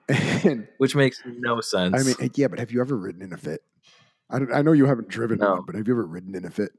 And 0.45 0.69
which 0.79 0.95
makes 0.95 1.21
no 1.27 1.61
sense. 1.61 1.95
I 2.01 2.05
mean, 2.23 2.31
yeah, 2.37 2.47
but 2.47 2.61
have 2.61 2.71
you 2.71 2.81
ever 2.81 2.97
ridden 2.97 3.23
in 3.23 3.33
a 3.33 3.37
fit? 3.37 3.63
I, 4.31 4.39
don't- 4.39 4.55
I 4.55 4.63
know 4.63 4.71
you 4.73 4.87
haven't 4.87 5.09
driven 5.09 5.39
No. 5.39 5.55
one, 5.55 5.63
but 5.67 5.75
have 5.75 5.89
you 5.89 5.95
ever 5.95 6.07
ridden 6.07 6.35
in 6.37 6.45
a 6.45 6.51
fit? 6.51 6.71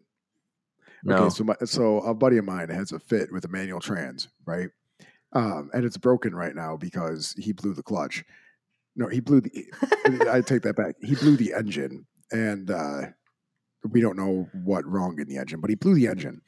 no. 1.03 1.15
Okay, 1.17 1.29
so 1.29 1.43
my, 1.43 1.55
so 1.65 1.99
a 1.99 2.13
buddy 2.13 2.37
of 2.37 2.45
mine 2.45 2.69
has 2.69 2.91
a 2.93 2.99
fit 2.99 3.31
with 3.31 3.43
a 3.45 3.49
manual 3.49 3.79
trans, 3.81 4.29
right? 4.45 4.69
Um, 5.33 5.69
and 5.73 5.83
it's 5.85 5.97
broken 5.97 6.33
right 6.33 6.55
now 6.55 6.77
because 6.77 7.35
he 7.37 7.51
blew 7.51 7.73
the 7.73 7.83
clutch. 7.83 8.23
No, 8.97 9.07
he 9.07 9.19
blew 9.19 9.41
the. 9.41 9.65
I 10.29 10.41
take 10.41 10.63
that 10.63 10.75
back. 10.75 10.95
He 11.01 11.15
blew 11.15 11.37
the 11.37 11.53
engine, 11.53 12.05
and 12.31 12.69
uh, 12.69 13.01
we 13.91 14.01
don't 14.01 14.17
know 14.17 14.49
what 14.65 14.85
wrong 14.85 15.19
in 15.19 15.27
the 15.27 15.37
engine, 15.37 15.61
but 15.61 15.69
he 15.69 15.75
blew 15.75 15.95
the 15.95 16.07
engine. 16.07 16.41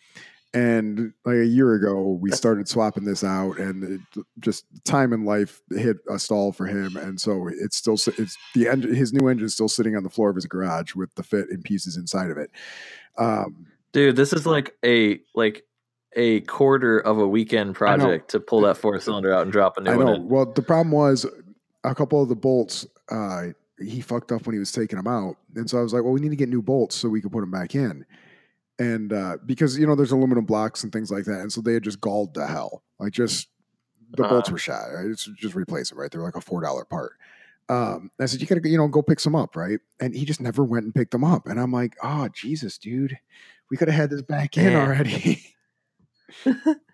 And 0.51 1.13
like 1.25 1.35
a 1.35 1.45
year 1.45 1.75
ago, 1.75 2.17
we 2.19 2.31
started 2.31 2.67
swapping 2.67 3.05
this 3.05 3.23
out, 3.23 3.59
and 3.59 3.83
it, 3.83 4.25
just 4.39 4.65
time 4.83 5.13
in 5.13 5.23
life 5.23 5.61
hit 5.69 5.97
a 6.09 6.17
stall 6.17 6.51
for 6.51 6.65
him, 6.65 6.97
and 6.97 7.21
so 7.21 7.47
it's 7.47 7.77
still 7.77 7.99
it's 8.17 8.35
the 8.55 8.67
engine. 8.67 8.95
His 8.95 9.13
new 9.13 9.27
engine 9.27 9.45
is 9.45 9.53
still 9.53 9.69
sitting 9.69 9.95
on 9.95 10.01
the 10.01 10.09
floor 10.09 10.31
of 10.31 10.35
his 10.35 10.47
garage 10.47 10.95
with 10.95 11.13
the 11.13 11.21
fit 11.21 11.51
in 11.51 11.61
pieces 11.61 11.97
inside 11.97 12.31
of 12.31 12.37
it. 12.39 12.49
Um, 13.19 13.67
Dude, 13.91 14.15
this 14.15 14.33
is 14.33 14.47
like 14.47 14.75
a 14.83 15.19
like 15.35 15.65
a 16.13 16.41
quarter 16.41 16.97
of 16.97 17.19
a 17.19 17.27
weekend 17.27 17.75
project 17.75 18.31
to 18.31 18.39
pull 18.39 18.61
that 18.61 18.75
four 18.75 18.99
cylinder 18.99 19.31
out 19.31 19.43
and 19.43 19.51
drop 19.51 19.77
a 19.77 19.81
new 19.81 19.91
I 19.91 19.97
one 19.97 20.15
in. 20.15 20.29
Well, 20.29 20.45
the 20.51 20.63
problem 20.63 20.91
was 20.91 21.27
a 21.83 21.95
couple 21.95 22.21
of 22.21 22.29
the 22.29 22.35
bolts. 22.35 22.85
Uh, 23.09 23.47
he 23.79 24.01
fucked 24.01 24.31
up 24.31 24.45
when 24.45 24.53
he 24.53 24.59
was 24.59 24.71
taking 24.71 24.97
them 24.97 25.07
out, 25.07 25.37
and 25.55 25.69
so 25.69 25.77
I 25.79 25.81
was 25.81 25.93
like, 25.93 26.03
"Well, 26.03 26.11
we 26.13 26.19
need 26.19 26.29
to 26.29 26.35
get 26.35 26.49
new 26.49 26.61
bolts 26.61 26.95
so 26.95 27.09
we 27.09 27.21
can 27.21 27.29
put 27.29 27.41
them 27.41 27.51
back 27.51 27.75
in." 27.75 28.05
And 28.77 29.11
uh, 29.13 29.37
because 29.45 29.77
you 29.77 29.85
know 29.87 29.95
there's 29.95 30.11
aluminum 30.11 30.45
blocks 30.45 30.83
and 30.83 30.91
things 30.91 31.11
like 31.11 31.25
that, 31.25 31.39
and 31.41 31.51
so 31.51 31.61
they 31.61 31.73
had 31.73 31.83
just 31.83 32.01
galled 32.01 32.33
to 32.35 32.45
hell. 32.47 32.83
Like 32.99 33.13
just 33.13 33.47
the 34.11 34.23
bolts 34.23 34.49
Uh. 34.49 34.53
were 34.53 34.57
shot. 34.57 34.85
Right? 34.93 35.05
It's 35.05 35.25
just 35.37 35.55
replace 35.55 35.89
them. 35.89 35.99
Right? 35.99 36.09
They're 36.11 36.21
like 36.21 36.35
a 36.35 36.41
four 36.41 36.61
dollar 36.61 36.85
part. 36.85 37.13
Um, 37.69 38.09
I 38.19 38.25
said, 38.25 38.41
"You 38.41 38.47
gotta, 38.47 38.67
you 38.67 38.77
know, 38.77 38.87
go 38.87 39.01
pick 39.01 39.19
some 39.19 39.35
up, 39.35 39.55
right?" 39.55 39.79
And 39.99 40.15
he 40.15 40.25
just 40.25 40.41
never 40.41 40.63
went 40.63 40.85
and 40.85 40.95
picked 40.95 41.11
them 41.11 41.23
up. 41.23 41.47
And 41.47 41.59
I'm 41.59 41.71
like, 41.71 41.95
"Oh, 42.03 42.27
Jesus, 42.33 42.77
dude, 42.77 43.17
we 43.69 43.77
could 43.77 43.87
have 43.89 43.97
had 43.97 44.09
this 44.09 44.21
back 44.21 44.57
in 44.57 44.75
already." 44.75 45.43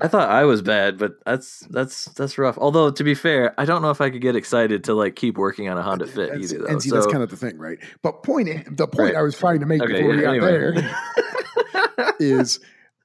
I 0.00 0.08
thought 0.08 0.28
I 0.28 0.44
was 0.44 0.62
bad, 0.62 0.98
but 0.98 1.12
that's 1.24 1.60
that's 1.70 2.06
that's 2.06 2.36
rough. 2.38 2.58
Although 2.58 2.90
to 2.90 3.04
be 3.04 3.14
fair, 3.14 3.54
I 3.58 3.64
don't 3.64 3.82
know 3.82 3.90
if 3.90 4.00
I 4.00 4.10
could 4.10 4.20
get 4.20 4.34
excited 4.34 4.84
to 4.84 4.94
like 4.94 5.14
keep 5.14 5.38
working 5.38 5.68
on 5.68 5.78
a 5.78 5.82
Honda 5.82 6.06
Fit 6.06 6.30
and, 6.30 6.42
either. 6.42 6.58
Though. 6.58 6.66
and 6.66 6.82
see, 6.82 6.88
so, 6.88 6.96
that's 6.96 7.06
kind 7.06 7.22
of 7.22 7.30
the 7.30 7.36
thing, 7.36 7.58
right? 7.58 7.78
But 8.02 8.22
point, 8.22 8.76
the 8.76 8.88
point 8.88 9.14
Right. 9.14 9.16
I 9.16 9.22
was 9.22 9.38
trying 9.38 9.60
to 9.60 9.66
make 9.66 9.82
okay, 9.82 9.92
before 9.92 10.10
we 10.10 10.22
got 10.22 10.30
anyway. 10.30 10.50
there 10.50 12.14
is 12.20 12.58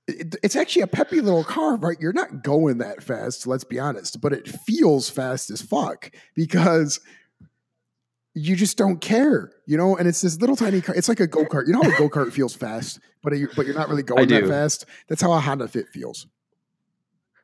it, 0.08 0.36
it's 0.41 0.56
actually 0.56 0.82
a 0.84 0.88
peppy 0.88 1.22
little 1.22 1.44
car, 1.44 1.75
right? 1.75 1.98
You're 2.00 2.13
not 2.13 2.44
going 2.44 2.79
that 2.79 3.03
fast, 3.03 3.46
let's 3.46 3.63
be 3.63 3.79
honest, 3.79 4.22
but 4.22 4.34
it 4.34 4.48
feels 4.48 5.10
fast 5.10 5.51
as 5.51 5.62
fuck 5.62 6.12
because 6.36 7.00
you 8.34 8.56
just 8.56 8.77
don't 8.77 9.01
care, 9.01 9.51
you 9.65 9.77
know. 9.77 9.98
And 9.98 10.08
it's 10.08 10.22
this 10.22 10.39
little 10.39 10.56
tiny 10.56 10.82
car. 10.82 10.96
It's 10.96 11.10
like 11.10 11.20
a 11.20 11.27
go 11.27 11.46
kart. 11.46 11.68
You 11.68 11.74
know 11.74 11.84
how 11.84 11.94
a 11.94 11.98
go 11.98 12.10
kart 12.10 12.32
feels 12.32 12.56
fast, 12.56 13.00
but 13.22 13.38
you, 13.38 13.50
but 13.56 13.65
you're 13.65 13.75
not 13.75 13.89
really 13.89 14.03
going 14.03 14.27
that 14.29 14.48
fast. 14.48 14.86
That's 15.08 15.22
how 15.22 15.34
a 15.34 15.39
Honda 15.39 15.68
Fit 15.68 15.89
feels. 15.89 16.27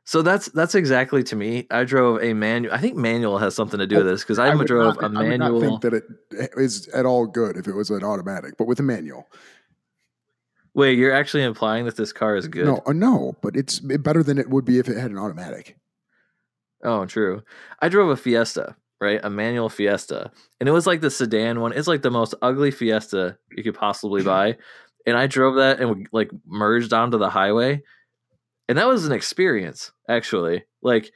So 0.05 0.21
that's 0.21 0.47
that's 0.49 0.75
exactly 0.75 1.23
to 1.23 1.35
me. 1.35 1.65
I 1.71 1.83
drove 1.83 2.21
a 2.21 2.33
manual. 2.33 2.73
I 2.73 2.77
think 2.77 2.95
manual 2.95 3.39
has 3.39 3.55
something 3.55 3.79
to 3.79 3.87
do 3.87 3.97
with 3.97 4.05
this 4.05 4.21
because 4.21 4.37
I, 4.37 4.53
would 4.53 4.67
drove 4.67 5.01
not, 5.01 5.03
a 5.03 5.19
I 5.19 5.23
would 5.29 5.39
not 5.39 5.51
manual. 5.51 5.59
think 5.59 5.81
that 5.81 5.93
it 5.95 6.03
is 6.57 6.87
at 6.89 7.07
all 7.07 7.25
good 7.25 7.57
if 7.57 7.67
it 7.67 7.73
was 7.73 7.89
an 7.89 8.03
automatic, 8.03 8.55
but 8.57 8.67
with 8.67 8.79
a 8.79 8.83
manual. 8.83 9.27
Wait, 10.75 10.97
you're 10.97 11.13
actually 11.13 11.41
implying 11.41 11.85
that 11.85 11.95
this 11.95 12.13
car 12.13 12.35
is 12.35 12.47
good? 12.47 12.65
No, 12.65 12.81
uh, 12.85 12.91
no, 12.91 13.35
but 13.41 13.55
it's 13.55 13.79
better 13.79 14.21
than 14.21 14.37
it 14.37 14.49
would 14.49 14.65
be 14.65 14.77
if 14.77 14.89
it 14.89 14.97
had 14.97 15.09
an 15.09 15.17
automatic. 15.17 15.77
Oh, 16.83 17.05
true. 17.05 17.41
I 17.81 17.89
drove 17.89 18.09
a 18.09 18.17
Fiesta, 18.17 18.75
right? 19.01 19.21
A 19.23 19.29
manual 19.29 19.69
Fiesta. 19.69 20.31
And 20.59 20.69
it 20.69 20.73
was 20.73 20.85
like 20.85 21.01
the 21.01 21.09
sedan 21.09 21.61
one. 21.61 21.71
It's 21.71 21.87
like 21.87 22.01
the 22.03 22.11
most 22.11 22.35
ugly 22.41 22.71
Fiesta 22.71 23.37
you 23.55 23.63
could 23.63 23.73
possibly 23.73 24.21
buy. 24.21 24.57
And 25.07 25.17
I 25.17 25.27
drove 25.27 25.55
that 25.55 25.79
and 25.79 26.07
like 26.11 26.29
merged 26.45 26.93
onto 26.93 27.17
the 27.17 27.29
highway. 27.29 27.81
And 28.67 28.77
that 28.77 28.87
was 28.87 29.05
an 29.05 29.11
experience, 29.11 29.91
actually. 30.09 30.63
Like 30.81 31.11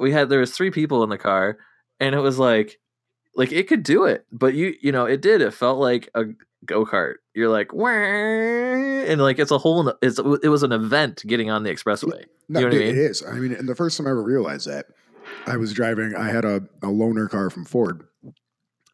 we 0.00 0.12
had 0.12 0.28
there 0.28 0.40
was 0.40 0.52
three 0.52 0.70
people 0.70 1.02
in 1.02 1.10
the 1.10 1.18
car 1.18 1.58
and 2.00 2.14
it 2.14 2.20
was 2.20 2.38
like 2.38 2.78
like 3.34 3.52
it 3.52 3.68
could 3.68 3.82
do 3.82 4.04
it. 4.04 4.26
But 4.32 4.54
you 4.54 4.74
you 4.80 4.92
know, 4.92 5.06
it 5.06 5.20
did. 5.22 5.40
It 5.40 5.54
felt 5.54 5.78
like 5.78 6.08
a 6.14 6.24
go-kart. 6.64 7.14
You're 7.34 7.48
like, 7.48 7.72
"Wah," 7.72 7.88
and 7.90 9.20
like 9.20 9.38
it's 9.38 9.50
a 9.50 9.58
whole 9.58 9.92
it's 10.02 10.18
it 10.18 10.48
was 10.48 10.62
an 10.62 10.72
event 10.72 11.22
getting 11.26 11.50
on 11.50 11.62
the 11.62 11.70
expressway. 11.70 12.24
No, 12.48 12.60
You 12.60 12.66
know 12.66 12.70
what 12.70 12.74
I 12.76 12.78
mean? 12.78 12.88
it 12.88 12.98
is. 12.98 13.22
I 13.24 13.32
mean, 13.34 13.52
and 13.52 13.68
the 13.68 13.74
first 13.74 13.96
time 13.98 14.06
I 14.06 14.10
ever 14.10 14.22
realized 14.22 14.68
that, 14.68 14.86
I 15.46 15.56
was 15.56 15.72
driving. 15.72 16.14
I 16.14 16.28
had 16.28 16.44
a, 16.44 16.56
a 16.82 16.86
loaner 16.86 17.28
car 17.28 17.50
from 17.50 17.64
Ford, 17.64 18.04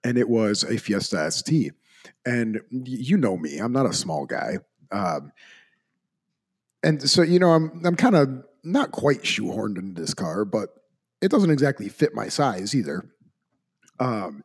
and 0.05 0.19
it 0.19 0.29
was 0.29 0.65
a 0.65 0.77
Fiesta 0.79 1.31
ST. 1.31 1.73
And 2.25 2.61
you 2.71 3.17
know 3.17 3.37
me, 3.37 3.59
I'm 3.59 3.73
not 3.73 3.87
a 3.87 3.93
small 3.93 4.27
guy, 4.27 4.59
um, 4.91 5.33
and 6.83 7.09
so 7.09 7.23
you 7.23 7.39
know 7.39 7.51
I'm 7.51 7.81
I'm 7.85 7.97
kind 7.97 8.17
of 8.17 8.45
not 8.65 8.93
quite 8.93 9.23
shoehorned 9.23 9.79
into 9.79 10.01
this 10.01 10.15
car, 10.15 10.45
but 10.45 10.69
it 11.21 11.31
doesn't 11.31 11.51
exactly 11.51 11.89
fit 11.89 12.15
my 12.15 12.29
size 12.29 12.75
either. 12.75 13.05
Um, 14.01 14.43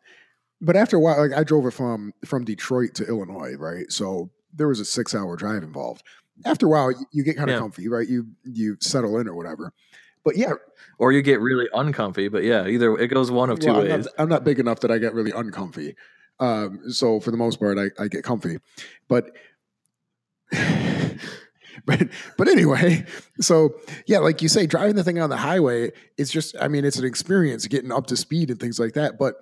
but 0.61 0.75
after 0.75 0.97
a 0.97 0.99
while, 0.99 1.19
like 1.27 1.37
I 1.37 1.43
drove 1.43 1.65
it 1.65 1.71
from 1.71 2.13
from 2.25 2.45
Detroit 2.45 2.93
to 2.95 3.07
Illinois, 3.07 3.55
right? 3.55 3.91
So 3.91 4.31
there 4.53 4.67
was 4.67 4.79
a 4.79 4.85
six 4.85 5.13
hour 5.13 5.35
drive 5.35 5.63
involved. 5.63 6.03
After 6.45 6.67
a 6.67 6.69
while, 6.69 6.91
you, 6.91 7.05
you 7.11 7.23
get 7.23 7.35
kind 7.37 7.49
of 7.49 7.55
Yeah. 7.55 7.59
comfy, 7.59 7.87
right? 7.87 8.07
You 8.07 8.27
you 8.43 8.77
settle 8.79 9.17
in 9.19 9.27
or 9.27 9.35
whatever. 9.35 9.73
But 10.23 10.35
yeah, 10.35 10.53
Or 10.97 11.11
you 11.13 11.21
get 11.21 11.39
really 11.39 11.69
uncomfy, 11.73 12.27
but 12.27 12.43
yeah, 12.43 12.67
either 12.67 12.97
it 12.97 13.07
goes 13.07 13.31
one 13.31 13.49
of 13.49 13.59
two 13.59 13.67
well, 13.67 13.77
I'm, 13.81 13.87
ways. 13.87 14.05
not, 14.05 14.13
I'm 14.17 14.29
not 14.29 14.43
big 14.43 14.59
enough 14.59 14.81
that 14.81 14.91
I 14.91 14.97
get 14.97 15.13
really 15.13 15.31
uncomfy. 15.31 15.95
Um, 16.39 16.91
so 16.91 17.19
for 17.21 17.31
the 17.31 17.37
most 17.37 17.59
part, 17.59 17.77
I, 17.77 17.85
I 17.97 18.07
get 18.09 18.23
comfy. 18.25 18.57
But 19.07 19.31
but 21.85 22.07
but 22.37 22.47
anyway, 22.47 23.05
so 23.39 23.75
yeah, 24.05 24.19
like 24.19 24.41
you 24.41 24.49
say, 24.49 24.65
driving 24.65 24.95
the 24.95 25.03
thing 25.03 25.19
on 25.19 25.29
the 25.29 25.37
highway, 25.37 25.91
it's 26.17 26.31
just 26.31 26.55
I 26.59 26.67
mean, 26.67 26.85
it's 26.85 26.97
an 26.97 27.05
experience 27.05 27.65
getting 27.67 27.91
up 27.91 28.07
to 28.07 28.17
speed 28.17 28.49
and 28.49 28.59
things 28.59 28.79
like 28.79 28.93
that. 28.93 29.17
But 29.19 29.35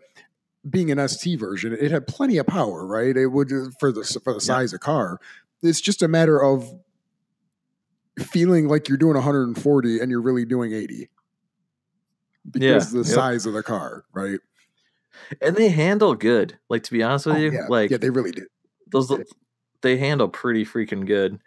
being 0.70 0.92
an 0.92 1.08
ST 1.08 1.40
version, 1.40 1.74
it 1.80 1.92
had 1.92 2.08
plenty 2.08 2.38
of 2.38 2.48
power, 2.48 2.86
right? 2.86 3.16
It 3.16 3.28
would 3.28 3.52
uh, 3.52 3.70
for 3.80 3.92
the 3.92 4.04
for 4.24 4.34
the 4.34 4.42
size 4.42 4.74
of 4.74 4.80
car. 4.80 5.20
It's 5.62 5.82
just 5.82 6.02
a 6.02 6.08
matter 6.08 6.44
of 6.44 6.70
feeling 8.20 8.68
like 8.68 8.88
you're 8.88 8.98
doing 8.98 9.16
140 9.16 10.00
and 10.00 10.10
you're 10.12 10.22
really 10.22 10.46
doing 10.46 10.72
80 10.74 11.10
because 12.50 12.94
Yeah, 12.94 13.02
the 13.02 13.08
yep. 13.08 13.16
size 13.16 13.46
of 13.46 13.54
the 13.54 13.64
car, 13.64 14.06
right? 14.14 14.40
and 15.42 15.56
they 15.56 15.70
handle 15.70 16.14
good. 16.16 16.58
Like 16.70 16.84
to 16.84 16.92
be 16.92 17.02
honest 17.04 17.26
with 17.26 17.36
Oh, 17.38 17.40
you, 17.40 17.52
yeah. 17.52 17.68
like 17.70 17.90
yeah, 17.92 17.98
they 17.98 18.10
really 18.10 18.32
do. 18.32 18.46
those, 18.92 19.12
they 19.82 19.98
handle 19.98 20.28
pretty 20.28 20.66
freaking 20.66 21.06
good. 21.06 21.40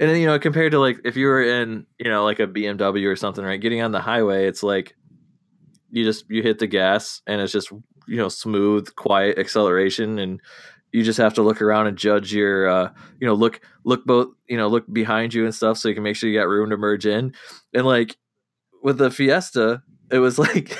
And 0.00 0.08
then 0.08 0.20
you 0.20 0.26
know, 0.26 0.38
compared 0.38 0.72
to 0.72 0.78
like 0.78 1.00
if 1.04 1.16
you 1.16 1.26
were 1.26 1.42
in 1.42 1.86
you 1.98 2.10
know 2.10 2.24
like 2.24 2.40
a 2.40 2.46
BMW 2.46 3.06
or 3.06 3.16
something, 3.16 3.44
right? 3.44 3.60
Getting 3.60 3.82
on 3.82 3.92
the 3.92 4.00
highway, 4.00 4.46
it's 4.46 4.62
like 4.62 4.96
you 5.90 6.04
just 6.04 6.24
you 6.28 6.42
hit 6.42 6.58
the 6.58 6.66
gas 6.66 7.22
and 7.26 7.40
it's 7.40 7.52
just 7.52 7.70
you 8.06 8.16
know 8.16 8.28
smooth, 8.28 8.94
quiet 8.94 9.38
acceleration, 9.38 10.18
and 10.18 10.40
you 10.92 11.02
just 11.02 11.18
have 11.18 11.34
to 11.34 11.42
look 11.42 11.60
around 11.60 11.86
and 11.86 11.98
judge 11.98 12.32
your 12.32 12.68
uh, 12.68 12.90
you 13.20 13.26
know 13.26 13.34
look 13.34 13.60
look 13.84 14.04
both 14.04 14.28
you 14.48 14.56
know 14.56 14.68
look 14.68 14.84
behind 14.92 15.34
you 15.34 15.44
and 15.44 15.54
stuff 15.54 15.78
so 15.78 15.88
you 15.88 15.94
can 15.94 16.04
make 16.04 16.16
sure 16.16 16.30
you 16.30 16.38
got 16.38 16.48
room 16.48 16.70
to 16.70 16.76
merge 16.76 17.06
in. 17.06 17.34
And 17.74 17.86
like 17.86 18.16
with 18.82 18.98
the 18.98 19.10
Fiesta, 19.10 19.82
it 20.10 20.18
was 20.18 20.38
like. 20.38 20.76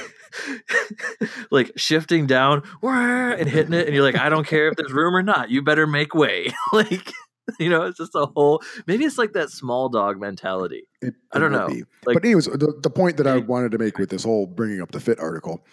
like 1.51 1.73
shifting 1.75 2.27
down 2.27 2.63
and 2.83 3.49
hitting 3.49 3.73
it 3.73 3.87
and 3.87 3.95
you're 3.95 4.05
like 4.05 4.19
i 4.19 4.29
don't 4.29 4.47
care 4.47 4.69
if 4.69 4.77
there's 4.77 4.93
room 4.93 5.17
or 5.17 5.23
not 5.23 5.51
you 5.51 5.63
better 5.63 5.87
make 5.87 6.15
way 6.15 6.53
like 6.73 7.13
you 7.59 7.69
know 7.69 7.83
it's 7.83 7.99
just 7.99 8.15
a 8.15 8.27
whole 8.27 8.63
maybe 8.87 9.05
it's 9.05 9.19
like 9.19 9.33
that 9.33 9.51
small 9.51 9.89
dog 9.89 10.21
mentality 10.21 10.89
It, 11.01 11.15
I 11.33 11.39
don't 11.39 11.53
know. 11.53 11.67
Like- 11.67 12.15
but 12.15 12.25
anyways, 12.25 12.47
the, 12.47 12.75
the 12.83 12.91
point 12.91 13.17
that 13.19 13.27
I 13.27 13.39
wanted 13.39 13.73
to 13.73 13.79
make 13.79 13.99
with 13.99 14.11
this 14.11 14.25
whole 14.25 14.47
bringing 14.47 14.81
up 14.81 14.93
the 14.93 15.01
fit 15.01 15.19
article 15.19 15.65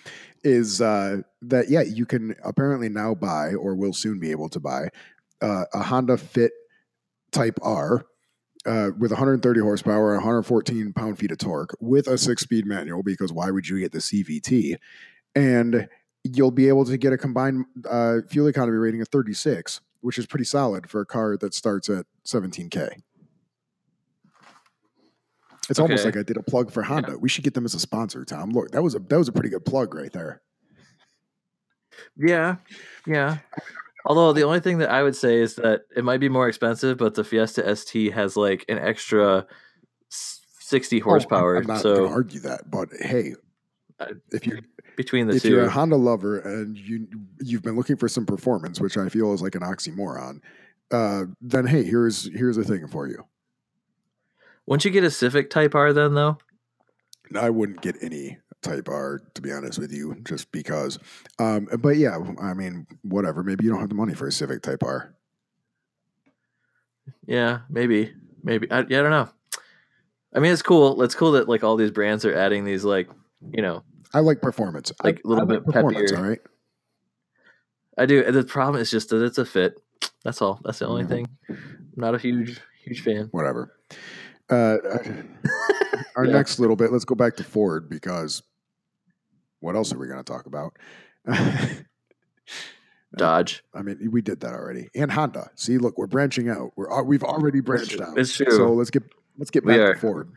is 0.43 0.81
uh, 0.81 1.21
that 1.41 1.69
yeah, 1.69 1.81
you 1.81 2.05
can 2.05 2.35
apparently 2.43 2.89
now 2.89 3.15
buy 3.15 3.53
or 3.53 3.75
will 3.75 3.93
soon 3.93 4.19
be 4.19 4.31
able 4.31 4.49
to 4.49 4.59
buy 4.59 4.89
uh, 5.41 5.65
a 5.73 5.83
Honda 5.83 6.17
Fit 6.17 6.51
Type 7.31 7.57
R. 7.61 8.05
Uh, 8.65 8.89
with 8.97 9.11
130 9.11 9.59
horsepower 9.59 10.15
and 10.15 10.23
114 10.23 10.91
pound 10.93 11.19
feet 11.19 11.29
of 11.29 11.37
torque 11.37 11.75
with 11.79 12.07
a 12.07 12.17
six 12.17 12.41
speed 12.41 12.65
manual 12.65 13.03
because 13.03 13.31
why 13.31 13.51
would 13.51 13.67
you 13.67 13.79
get 13.79 13.91
the 13.91 13.99
CVT? 13.99 14.75
And 15.35 15.87
you'll 16.23 16.49
be 16.49 16.67
able 16.67 16.83
to 16.85 16.97
get 16.97 17.13
a 17.13 17.17
combined 17.17 17.65
uh, 17.87 18.21
fuel 18.27 18.47
economy 18.47 18.77
rating 18.77 19.01
of 19.01 19.07
36, 19.09 19.81
which 20.05 20.19
is 20.19 20.27
pretty 20.27 20.45
solid 20.45 20.87
for 20.87 21.01
a 21.01 21.05
car 21.05 21.35
that 21.35 21.51
starts 21.51 21.89
at 21.89 22.05
17K. 22.27 23.01
It's 25.67 25.79
almost 25.79 26.05
like 26.05 26.15
I 26.15 26.21
did 26.21 26.37
a 26.37 26.43
plug 26.43 26.71
for 26.71 26.83
Honda. 26.83 27.17
We 27.17 27.27
should 27.27 27.43
get 27.43 27.55
them 27.55 27.65
as 27.65 27.73
a 27.73 27.79
sponsor, 27.79 28.23
Tom. 28.23 28.51
Look, 28.51 28.69
that 28.69 28.83
was 28.83 28.93
a 28.93 28.99
that 28.99 29.17
was 29.17 29.27
a 29.27 29.31
pretty 29.31 29.49
good 29.49 29.65
plug 29.65 29.95
right 29.95 30.13
there. 30.13 30.41
yeah 32.15 32.57
yeah 33.07 33.37
Although 34.05 34.33
the 34.33 34.43
only 34.43 34.59
thing 34.59 34.77
that 34.77 34.91
I 34.91 35.01
would 35.01 35.15
say 35.15 35.39
is 35.41 35.55
that 35.55 35.81
it 35.95 36.03
might 36.03 36.19
be 36.19 36.29
more 36.29 36.47
expensive, 36.47 36.99
but 36.99 37.15
the 37.15 37.23
Fiesta 37.23 37.75
ST 37.75 38.13
has 38.13 38.37
like 38.37 38.63
an 38.69 38.77
extra 38.77 39.47
s- 40.11 40.41
60 40.59 40.97
Oh, 40.97 40.99
I'm- 40.99 41.09
horsepower. 41.09 41.55
I'm, 41.57 41.65
not 41.65 41.81
so 41.81 42.07
argue 42.07 42.41
that, 42.41 42.69
but 42.69 42.89
hey, 42.99 43.33
if 44.31 44.45
you 44.45 44.61
between 44.95 45.27
the 45.27 45.35
if 45.35 45.43
2 45.43 45.49
you're 45.49 45.65
a 45.65 45.69
Honda 45.69 45.95
lover 45.95 46.39
and 46.39 46.77
you 46.77 47.07
you've 47.39 47.63
been 47.63 47.75
looking 47.75 47.97
for 47.97 48.07
some 48.07 48.25
performance, 48.25 48.79
which 48.79 48.97
I 48.97 49.09
feel 49.09 49.33
is 49.33 49.41
like 49.41 49.55
an 49.55 49.61
oxymoron, 49.61 50.41
uh, 50.91 51.25
then 51.41 51.65
hey, 51.65 51.83
here's 51.83 52.29
here's 52.33 52.57
a 52.57 52.63
thing 52.63 52.87
for 52.87 53.07
you. 53.07 53.25
Wouldn't 54.65 54.85
you 54.85 54.91
get 54.91 55.03
a 55.03 55.11
Civic 55.11 55.49
Type 55.49 55.75
R 55.75 55.93
then, 55.93 56.13
though? 56.15 56.37
I 57.35 57.49
wouldn't 57.49 57.81
get 57.81 57.95
any 58.01 58.39
Type 58.61 58.89
R 58.89 59.21
to 59.35 59.41
be 59.41 59.51
honest 59.51 59.77
with 59.77 59.91
you, 59.91 60.15
just 60.23 60.51
because. 60.51 60.97
Um, 61.39 61.67
but 61.79 61.97
yeah, 61.97 62.17
I 62.41 62.53
mean, 62.53 62.87
whatever. 63.03 63.43
Maybe 63.43 63.65
you 63.65 63.71
don't 63.71 63.79
have 63.79 63.89
the 63.89 63.95
money 63.95 64.13
for 64.13 64.27
a 64.27 64.31
Civic 64.31 64.61
Type 64.61 64.83
R. 64.83 65.13
Yeah, 67.27 67.59
maybe, 67.69 68.13
maybe. 68.43 68.69
I, 68.71 68.85
yeah, 68.89 68.99
I 68.99 69.01
don't 69.03 69.11
know. 69.11 69.29
I 70.33 70.39
mean, 70.39 70.51
it's 70.51 70.61
cool. 70.61 71.01
It's 71.01 71.15
cool 71.15 71.33
that 71.33 71.47
like 71.47 71.63
all 71.63 71.75
these 71.75 71.91
brands 71.91 72.25
are 72.25 72.33
adding 72.35 72.65
these 72.65 72.83
like, 72.83 73.09
you 73.51 73.61
know, 73.61 73.83
I 74.15 74.19
like 74.21 74.41
performance. 74.41 74.91
Like, 75.03 75.21
a 75.25 75.27
little 75.27 75.43
I 75.43 75.47
like 75.53 75.65
bit 75.65 75.73
performance. 75.73 76.11
peppier. 76.11 76.17
All 76.17 76.23
right. 76.23 76.39
I 77.97 78.05
do. 78.05 78.31
The 78.31 78.43
problem 78.43 78.81
is 78.81 78.89
just 78.89 79.09
that 79.09 79.21
it's 79.23 79.37
a 79.37 79.45
fit. 79.45 79.75
That's 80.23 80.41
all. 80.41 80.61
That's 80.63 80.79
the 80.79 80.87
only 80.87 81.03
thing. 81.05 81.27
I'm 81.49 81.57
not 81.97 82.15
a 82.15 82.17
huge, 82.17 82.59
huge 82.83 83.01
fan. 83.03 83.27
Whatever. 83.31 83.75
Uh, 84.49 84.77
our 86.15 86.25
Yeah. 86.25 86.31
next 86.31 86.59
little 86.59 86.75
bit. 86.77 86.91
Let's 86.93 87.05
go 87.05 87.15
back 87.15 87.35
to 87.37 87.43
Ford 87.43 87.89
because 87.89 88.41
what 89.59 89.75
else 89.75 89.93
are 89.93 89.97
we 89.97 90.07
going 90.07 90.23
to 90.23 90.23
talk 90.23 90.45
about? 90.45 90.77
Dodge. 93.17 93.63
I 93.73 93.81
mean, 93.81 94.09
we 94.11 94.21
did 94.21 94.41
that 94.41 94.53
already. 94.53 94.89
And 94.95 95.11
Honda. 95.11 95.49
See, 95.55 95.77
look, 95.77 95.97
we're 95.97 96.07
branching 96.07 96.49
out. 96.49 96.71
We're 96.75 97.03
we've 97.03 97.23
already 97.23 97.61
branched 97.61 97.99
out. 98.01 98.17
It's 98.17 98.35
true. 98.35 98.49
So 98.51 98.73
let's 98.73 98.89
get 98.91 99.03
let's 99.37 99.51
get 99.51 99.65
back 99.65 99.77
to 99.77 99.95
Ford. 99.99 100.31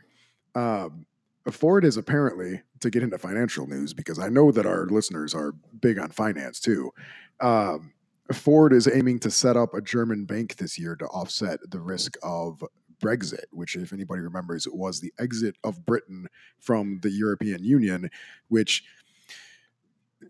Um, 0.55 1.05
Ford 1.51 1.85
is 1.85 1.97
apparently 1.97 2.61
to 2.79 2.89
get 2.89 3.03
into 3.03 3.17
financial 3.17 3.67
news 3.67 3.93
because 3.93 4.19
I 4.19 4.29
know 4.29 4.51
that 4.51 4.65
our 4.65 4.85
listeners 4.87 5.33
are 5.33 5.53
big 5.81 5.99
on 5.99 6.09
finance 6.09 6.59
too. 6.59 6.91
Um, 7.39 7.93
Ford 8.31 8.73
is 8.73 8.87
aiming 8.87 9.19
to 9.19 9.31
set 9.31 9.57
up 9.57 9.73
a 9.73 9.81
German 9.81 10.25
bank 10.25 10.57
this 10.57 10.77
year 10.77 10.95
to 10.95 11.05
offset 11.05 11.59
the 11.69 11.79
risk 11.79 12.15
of 12.21 12.63
Brexit, 13.01 13.45
which, 13.51 13.75
if 13.75 13.93
anybody 13.93 14.21
remembers, 14.21 14.67
was 14.67 14.99
the 14.99 15.13
exit 15.19 15.55
of 15.63 15.85
Britain 15.85 16.27
from 16.59 16.99
the 17.01 17.09
European 17.09 17.63
Union, 17.63 18.09
which 18.49 18.83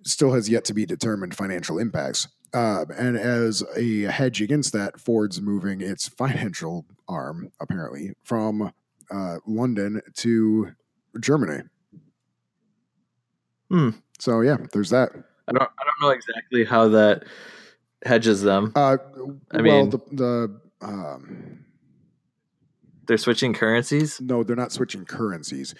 still 0.04 0.34
has 0.34 0.50
yet 0.50 0.66
to 0.66 0.74
be 0.74 0.86
determined 0.86 1.36
financial 1.36 1.80
impacts. 1.80 2.28
Um, 2.54 2.86
and 2.98 3.18
as 3.18 3.64
a 3.76 4.04
hedge 4.04 4.42
against 4.42 4.74
that, 4.74 5.00
Ford's 5.00 5.42
moving 5.42 5.82
its 5.82 6.08
financial 6.18 6.86
arm, 7.08 7.52
apparently, 7.60 8.14
from 8.24 8.72
uh, 9.12 9.38
London 9.46 10.02
to 10.18 10.72
Germany. 11.20 11.64
Hmm. 13.70 13.90
So 14.20 14.42
yeah, 14.42 14.58
there's 14.74 14.90
that. 14.90 15.12
I 15.48 15.52
don't. 15.52 15.62
I 15.64 15.84
don't 15.84 16.02
know 16.02 16.10
exactly 16.10 16.66
how 16.66 16.90
that 16.90 17.24
hedges 18.06 18.42
them. 18.42 18.72
Uh, 18.76 18.98
I 19.52 19.62
well, 19.62 19.64
mean- 19.64 19.90
the, 19.90 20.00
the 20.12 20.62
um, 20.82 21.66
They're 23.08 23.18
switching 23.18 23.54
currencies. 23.54 24.20
no, 24.22 24.44
they're 24.44 24.56
not 24.56 24.72
switching 24.72 25.06
currencies. 25.06 25.76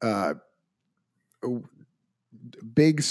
Uh, 0.00 0.34
big 2.74 3.02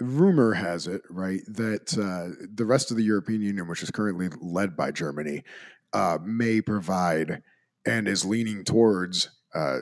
rumor 0.00 0.54
has 0.54 0.86
it, 0.86 1.02
right, 1.10 1.40
that 1.48 1.92
uh, 1.98 2.34
the 2.54 2.64
rest 2.64 2.90
of 2.90 2.96
the 2.96 3.02
European 3.02 3.42
Union, 3.42 3.68
which 3.68 3.82
is 3.82 3.90
currently 3.90 4.28
led 4.40 4.76
by 4.76 4.90
Germany, 4.90 5.42
uh, 5.92 6.18
may 6.22 6.60
provide 6.60 7.42
and 7.86 8.06
is 8.06 8.24
leaning 8.24 8.64
towards 8.64 9.30
uh, 9.54 9.78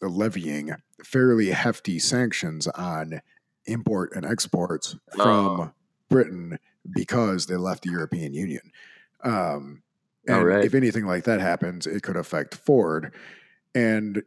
levying 0.00 0.72
fairly 1.04 1.50
hefty 1.50 1.98
sanctions 1.98 2.66
on 2.68 3.20
import 3.66 4.12
and 4.14 4.24
exports 4.24 4.96
from 5.14 5.60
Oh. 5.60 5.70
Britain 6.08 6.58
because 6.90 7.46
they 7.46 7.56
left 7.56 7.82
the 7.84 7.90
European 7.90 8.32
Union. 8.32 8.70
Um, 9.22 9.82
Oh, 10.30 10.34
and 10.40 10.44
right. 10.46 10.64
if 10.64 10.74
anything 10.74 11.06
like 11.06 11.24
that 11.24 11.40
happens, 11.40 11.86
it 11.86 12.02
could 12.02 12.16
affect 12.16 12.54
Ford. 12.54 13.14
And 13.74 14.22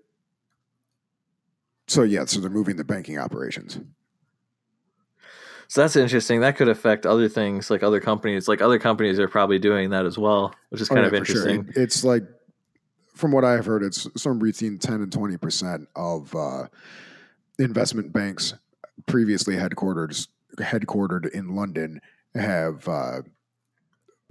so, 1.88 2.02
yeah, 2.04 2.26
so 2.26 2.40
they're 2.40 2.50
moving 2.50 2.78
the 2.78 2.84
banking 2.84 3.20
operations. 3.20 3.80
So 5.68 5.82
that's 5.82 5.96
interesting. 5.96 6.42
That 6.42 6.58
could 6.58 6.68
affect 6.70 7.06
other 7.06 7.30
things, 7.30 7.70
like 7.70 7.84
other 7.84 8.00
companies. 8.00 8.48
Like 8.48 8.62
other 8.62 8.80
companies 8.80 9.20
are 9.20 9.28
probably 9.28 9.60
doing 9.60 9.92
that 9.92 10.06
as 10.06 10.18
well, 10.18 10.54
which 10.70 10.82
is 10.82 10.90
Oh, 10.92 10.96
kind 10.96 11.12
yeah, 11.12 11.20
of 11.20 11.28
sure. 11.28 11.36
interesting. 11.50 11.70
It- 11.70 11.78
It's 11.84 12.04
like, 12.04 12.24
from 13.22 13.32
what 13.32 13.46
I've 13.46 13.68
heard, 13.68 13.84
it's 13.84 14.08
somewhere 14.22 14.52
between 14.52 14.80
10 14.80 14.96
and 14.96 15.12
20% 15.12 15.88
of 15.96 16.36
uh, 16.36 16.68
investment 17.60 18.12
banks 18.12 18.56
previously 19.06 19.56
headquartered, 19.56 20.28
headquartered 20.58 21.30
in 21.30 21.56
London 21.56 22.02
have 22.34 22.88
uh, 22.88 23.22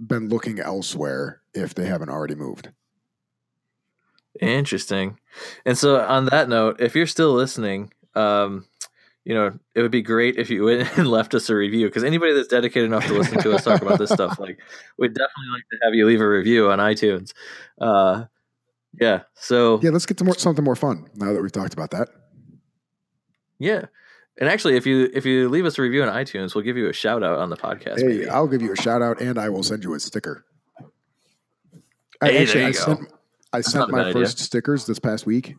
been 0.05 0.27
looking 0.27 0.59
elsewhere 0.59 1.41
if 1.53 1.73
they 1.73 1.85
haven't 1.85 2.09
already 2.09 2.35
moved. 2.35 2.69
Interesting. 4.41 5.17
And 5.65 5.77
so, 5.77 6.01
on 6.01 6.25
that 6.25 6.49
note, 6.49 6.81
if 6.81 6.93
you're 6.93 7.07
still 7.07 7.33
listening, 7.33 7.93
um, 8.15 8.65
you 9.23 9.33
know, 9.33 9.57
it 9.73 9.81
would 9.81 9.91
be 9.91 10.01
great 10.01 10.37
if 10.37 10.49
you 10.49 10.65
went 10.65 10.89
and 10.97 11.07
left 11.07 11.33
us 11.33 11.49
a 11.49 11.55
review 11.55 11.87
because 11.87 12.03
anybody 12.03 12.33
that's 12.33 12.47
dedicated 12.47 12.87
enough 12.87 13.05
to 13.07 13.13
listen 13.13 13.39
to 13.41 13.53
us 13.53 13.63
talk 13.63 13.81
about 13.81 13.99
this 13.99 14.09
stuff, 14.09 14.37
like, 14.39 14.59
we'd 14.97 15.13
definitely 15.13 15.51
like 15.53 15.63
to 15.71 15.77
have 15.83 15.93
you 15.93 16.05
leave 16.05 16.21
a 16.21 16.27
review 16.27 16.69
on 16.69 16.79
iTunes. 16.79 17.33
Uh, 17.79 18.25
yeah. 18.99 19.21
So, 19.35 19.79
Yeah, 19.81 19.91
let's 19.91 20.05
get 20.05 20.17
to 20.17 20.23
more, 20.23 20.35
something 20.35 20.63
more 20.63 20.75
fun 20.75 21.05
now 21.15 21.31
that 21.33 21.41
we've 21.41 21.51
talked 21.51 21.73
about 21.73 21.91
that. 21.91 22.09
yeah. 23.59 23.85
And 24.39 24.49
actually, 24.49 24.75
if 24.77 24.85
you 24.87 25.09
if 25.13 25.25
you 25.25 25.49
leave 25.49 25.65
us 25.65 25.77
a 25.77 25.81
review 25.81 26.01
on 26.03 26.07
iTunes, 26.09 26.55
we'll 26.55 26.63
give 26.63 26.77
you 26.77 26.87
a 26.89 26.93
shout 26.93 27.21
out 27.21 27.37
on 27.37 27.49
the 27.49 27.57
podcast. 27.57 27.99
Hey, 27.99 28.07
maybe. 28.07 28.29
I'll 28.29 28.47
give 28.47 28.61
you 28.61 28.71
a 28.71 28.75
shout 28.77 29.01
out 29.01 29.19
and 29.21 29.37
I 29.37 29.49
will 29.49 29.61
send 29.61 29.83
you 29.83 29.93
a 29.93 29.99
sticker. 29.99 30.45
I, 32.21 32.27
Hey, 32.27 32.31
there 32.33 32.41
actually, 32.41 32.61
you 32.61 32.67
I 32.67 32.71
go. 32.71 32.77
sent, 32.79 32.99
I 33.53 33.61
sent 33.61 33.91
my 33.91 33.97
bad 33.99 34.07
idea. 34.07 34.21
first 34.23 34.39
stickers 34.39 34.85
this 34.85 34.99
past 34.99 35.25
week. 35.25 35.55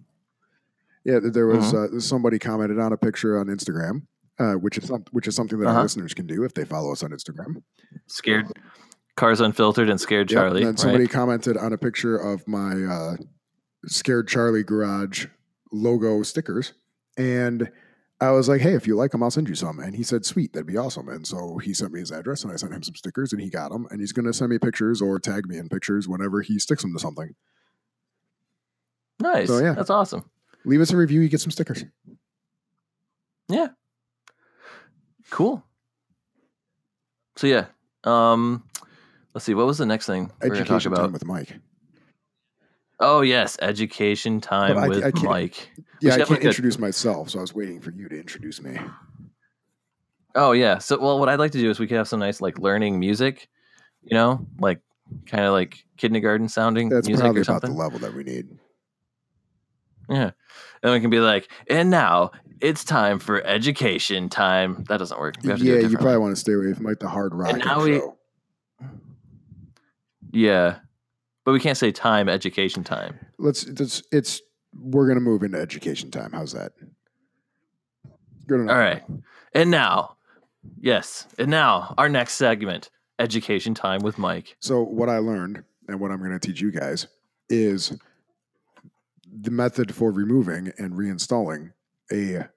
Yeah, 1.04 1.18
there 1.22 1.46
was 1.46 1.72
Mm-hmm. 1.72 1.96
uh, 1.96 2.00
somebody 2.00 2.38
commented 2.38 2.78
on 2.80 2.92
a 2.92 2.96
picture 2.96 3.38
on 3.38 3.46
Instagram, 3.46 4.02
uh, 4.38 4.54
which 4.54 4.78
is 4.78 4.90
which 5.10 5.28
is 5.28 5.36
something 5.36 5.58
that 5.58 5.66
Uh-huh. 5.66 5.76
our 5.76 5.82
listeners 5.82 6.14
can 6.14 6.26
do 6.26 6.42
if 6.42 6.54
they 6.54 6.64
follow 6.64 6.92
us 6.92 7.02
on 7.02 7.10
Instagram. 7.10 7.62
Scared 8.06 8.46
Cars 9.16 9.40
Unfiltered 9.40 9.88
and 9.88 10.01
Scared 10.01 10.31
Yep, 10.31 10.38
Charlie. 10.38 10.61
And 10.62 10.68
then 10.68 10.77
somebody 10.77 11.05
right? 11.05 11.11
commented 11.11 11.57
on 11.57 11.72
a 11.72 11.79
picture 11.79 12.16
of 12.16 12.46
my 12.48 12.72
uh, 12.72 13.16
Scared 13.87 14.29
Charlie 14.29 14.62
Garage 14.62 15.27
logo 15.72 16.22
stickers, 16.22 16.72
and 17.16 17.70
I 18.20 18.31
was 18.31 18.48
like, 18.48 18.61
"Hey, 18.61 18.75
if 18.75 18.87
you 18.87 18.96
like 18.96 19.11
them, 19.11 19.22
I'll 19.22 19.31
send 19.31 19.48
you 19.48 19.55
some." 19.55 19.81
And 19.81 19.94
he 19.94 20.03
said, 20.03 20.25
"Sweet, 20.25 20.53
that'd 20.53 20.66
be 20.66 20.77
awesome." 20.77 21.09
And 21.09 21.27
so 21.27 21.59
he 21.59 21.75
sent 21.75 21.92
me 21.92 22.01
his 22.01 22.11
address, 22.11 22.42
and 22.44 22.53
I 22.53 22.57
sent 22.57 22.72
him 22.72 22.83
some 22.83 22.94
stickers, 22.94 23.33
and 23.33 23.42
he 23.42 23.51
got 23.51 23.70
them. 23.70 23.87
And 23.90 24.01
he's 24.01 24.12
going 24.12 24.27
to 24.27 24.33
send 24.33 24.51
me 24.51 24.59
pictures 24.59 25.03
or 25.03 25.18
tag 25.18 25.46
me 25.46 25.59
in 25.59 25.68
pictures 25.68 26.09
whenever 26.09 26.40
he 26.40 26.59
sticks 26.59 26.83
them 26.83 26.92
to 26.94 26.98
something. 26.98 27.35
Nice. 29.20 29.48
So, 29.48 29.59
yeah. 29.59 29.72
That's 29.72 29.90
awesome. 29.90 30.25
Leave 30.64 30.81
us 30.81 30.92
a 30.92 30.96
review, 30.96 31.20
you 31.20 31.29
get 31.29 31.40
some 31.40 31.51
stickers. 31.51 31.85
Yeah. 33.48 33.68
Cool. 35.31 35.64
So 37.37 37.46
yeah. 37.46 37.66
Um 38.05 38.64
let's 39.34 39.44
see, 39.44 39.54
what 39.54 39.66
was 39.66 39.78
the 39.78 39.86
next 39.86 40.06
thing 40.06 40.30
we're 40.42 40.48
gonna 40.48 40.60
talk 40.64 40.76
Education 40.76 40.92
time 40.92 41.04
about? 41.04 41.12
with 41.12 41.24
Mike. 41.26 41.58
Oh 43.00 43.20
yes, 43.22 43.56
education 43.60 44.40
time 44.40 44.78
I- 44.78 44.88
with 44.88 45.04
I 45.04 45.10
Mike. 45.24 45.70
Yeah, 46.00 46.14
I 46.14 46.16
can't 46.18 46.30
like, 46.30 46.44
a- 46.44 46.48
introduce 46.48 46.78
myself, 46.78 47.30
so 47.30 47.38
I 47.38 47.42
was 47.42 47.54
waiting 47.54 47.80
for 47.80 47.90
you 47.90 48.08
to 48.08 48.18
introduce 48.18 48.62
me. 48.62 48.78
Oh 50.34 50.52
yeah. 50.52 50.78
So 50.78 50.98
well 51.00 51.18
what 51.18 51.28
I'd 51.28 51.38
like 51.38 51.52
to 51.52 51.58
do 51.58 51.70
is 51.70 51.78
we 51.78 51.86
could 51.86 51.96
have 51.96 52.08
some 52.08 52.20
nice 52.20 52.40
like 52.40 52.58
learning 52.58 52.98
music, 52.98 53.48
you 54.02 54.14
know, 54.14 54.46
like 54.60 54.80
kind 55.26 55.44
of 55.44 55.52
like 55.52 55.84
kindergarten 55.96 56.48
sounding 56.48 56.88
That's 56.88 57.06
music 57.06 57.22
probably 57.24 57.40
or 57.40 57.42
about 57.42 57.62
the 57.62 57.70
level 57.72 57.98
that 58.00 58.14
we 58.14 58.24
need. 58.24 58.48
Yeah. 60.08 60.30
And 60.82 60.92
we 60.92 61.00
can 61.00 61.10
be 61.10 61.20
like, 61.20 61.48
and 61.68 61.90
now 61.90 62.30
it's 62.60 62.82
time 62.84 63.18
for 63.18 63.42
education 63.44 64.28
time. 64.28 64.84
That 64.88 64.98
doesn't 64.98 65.18
work. 65.20 65.36
We 65.42 65.52
Yeah, 65.54 65.78
you 65.80 65.96
probably 65.96 66.18
want 66.18 66.34
to 66.34 66.40
stay 66.40 66.52
away 66.54 66.72
from 66.74 66.84
like 66.86 66.98
the 66.98 67.08
hard 67.08 67.34
rock 67.34 67.56
now 67.64 67.82
we- 67.82 67.94
intro. 67.96 68.16
Yeah. 70.32 70.78
But 71.44 71.52
we 71.52 71.60
can't 71.60 71.78
say 71.78 71.92
time, 71.92 72.28
education 72.28 72.84
time. 72.84 73.18
Let's 73.38 73.64
it's 73.64 74.02
it's 74.10 74.40
we're 74.74 75.08
gonna 75.08 75.20
move 75.20 75.42
into 75.42 75.60
education 75.60 76.10
time. 76.10 76.32
How's 76.32 76.52
that? 76.52 76.72
Good 78.46 78.60
enough. 78.60 78.74
All 78.74 78.80
right. 78.80 79.02
And 79.54 79.70
now, 79.70 80.16
yes. 80.80 81.26
And 81.38 81.50
now, 81.50 81.94
our 81.98 82.08
next 82.08 82.34
segment 82.34 82.90
education 83.18 83.74
time 83.74 84.00
with 84.02 84.18
Mike. 84.18 84.56
So 84.60 84.82
what 84.82 85.08
I 85.08 85.18
learned 85.18 85.62
and 85.88 86.00
what 86.00 86.10
I'm 86.10 86.22
gonna 86.22 86.38
teach 86.38 86.60
you 86.60 86.70
guys 86.72 87.06
is 87.48 87.98
the 89.32 89.50
method 89.50 89.94
for 89.94 90.10
removing 90.10 90.72
and 90.78 90.92
reinstalling 90.92 91.72
a 92.12 92.48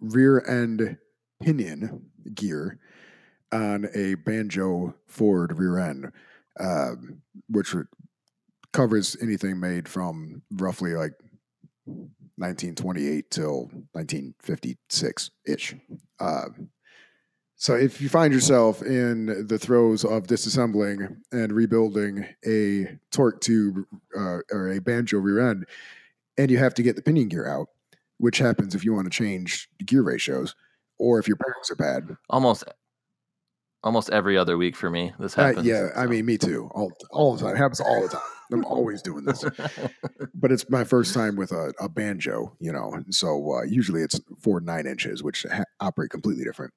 rear 0.00 0.44
end 0.46 0.98
pinion 1.42 2.10
gear 2.34 2.78
on 3.54 3.88
a 3.94 4.14
banjo 4.16 4.94
Ford 5.06 5.56
rear 5.56 5.78
end, 5.78 6.12
um, 6.58 7.22
which 7.48 7.74
covers 8.72 9.16
anything 9.22 9.60
made 9.60 9.88
from 9.88 10.42
roughly 10.50 10.94
like 10.94 11.12
1928 12.36 13.30
till 13.30 13.70
1956 13.92 15.30
ish. 15.46 15.74
Um, 16.18 16.70
so 17.56 17.74
if 17.74 18.00
you 18.00 18.08
find 18.08 18.34
yourself 18.34 18.82
in 18.82 19.46
the 19.46 19.58
throes 19.58 20.04
of 20.04 20.26
disassembling 20.26 21.18
and 21.30 21.52
rebuilding 21.52 22.26
a 22.44 22.98
torque 23.12 23.40
tube 23.40 23.84
uh, 24.18 24.40
or 24.50 24.72
a 24.72 24.80
banjo 24.80 25.18
rear 25.18 25.48
end, 25.48 25.66
and 26.36 26.50
you 26.50 26.58
have 26.58 26.74
to 26.74 26.82
get 26.82 26.96
the 26.96 27.02
pinion 27.02 27.28
gear 27.28 27.46
out, 27.46 27.68
which 28.18 28.38
happens 28.38 28.74
if 28.74 28.84
you 28.84 28.92
want 28.92 29.10
to 29.10 29.16
change 29.16 29.68
gear 29.86 30.02
ratios 30.02 30.56
or 30.98 31.20
if 31.20 31.28
your 31.28 31.36
bearings 31.36 31.70
are 31.70 31.76
bad. 31.76 32.16
Almost 32.28 32.64
almost 33.84 34.10
every 34.10 34.36
other 34.36 34.56
week 34.58 34.74
for 34.74 34.90
me. 34.90 35.12
This 35.20 35.38
Uh, 35.38 35.46
happens. 35.48 35.66
yeah, 35.66 35.90
I 35.94 36.06
mean, 36.06 36.26
me 36.26 36.36
too. 36.38 36.68
All 36.74 36.92
all 37.10 37.36
the 37.36 37.42
time. 37.44 37.54
It 37.54 37.58
happens 37.58 37.80
all 37.80 38.02
the 38.02 38.08
time. 38.08 38.22
I'm 38.52 38.64
always 38.66 39.00
doing 39.02 39.24
this. 39.24 39.42
but 40.34 40.52
it's 40.52 40.68
my 40.68 40.84
first 40.84 41.14
time 41.14 41.34
with 41.34 41.50
a, 41.50 41.72
a 41.80 41.88
banjo, 41.88 42.54
you 42.60 42.72
know. 42.72 43.02
So 43.10 43.54
uh, 43.58 43.62
usually 43.62 44.02
it's 44.02 44.20
Ford 44.40 44.64
nine 44.66 44.86
inches, 44.86 45.22
which 45.22 45.44
ha- 45.50 45.64
operate 45.80 46.10
completely 46.10 46.44
different. 46.44 46.72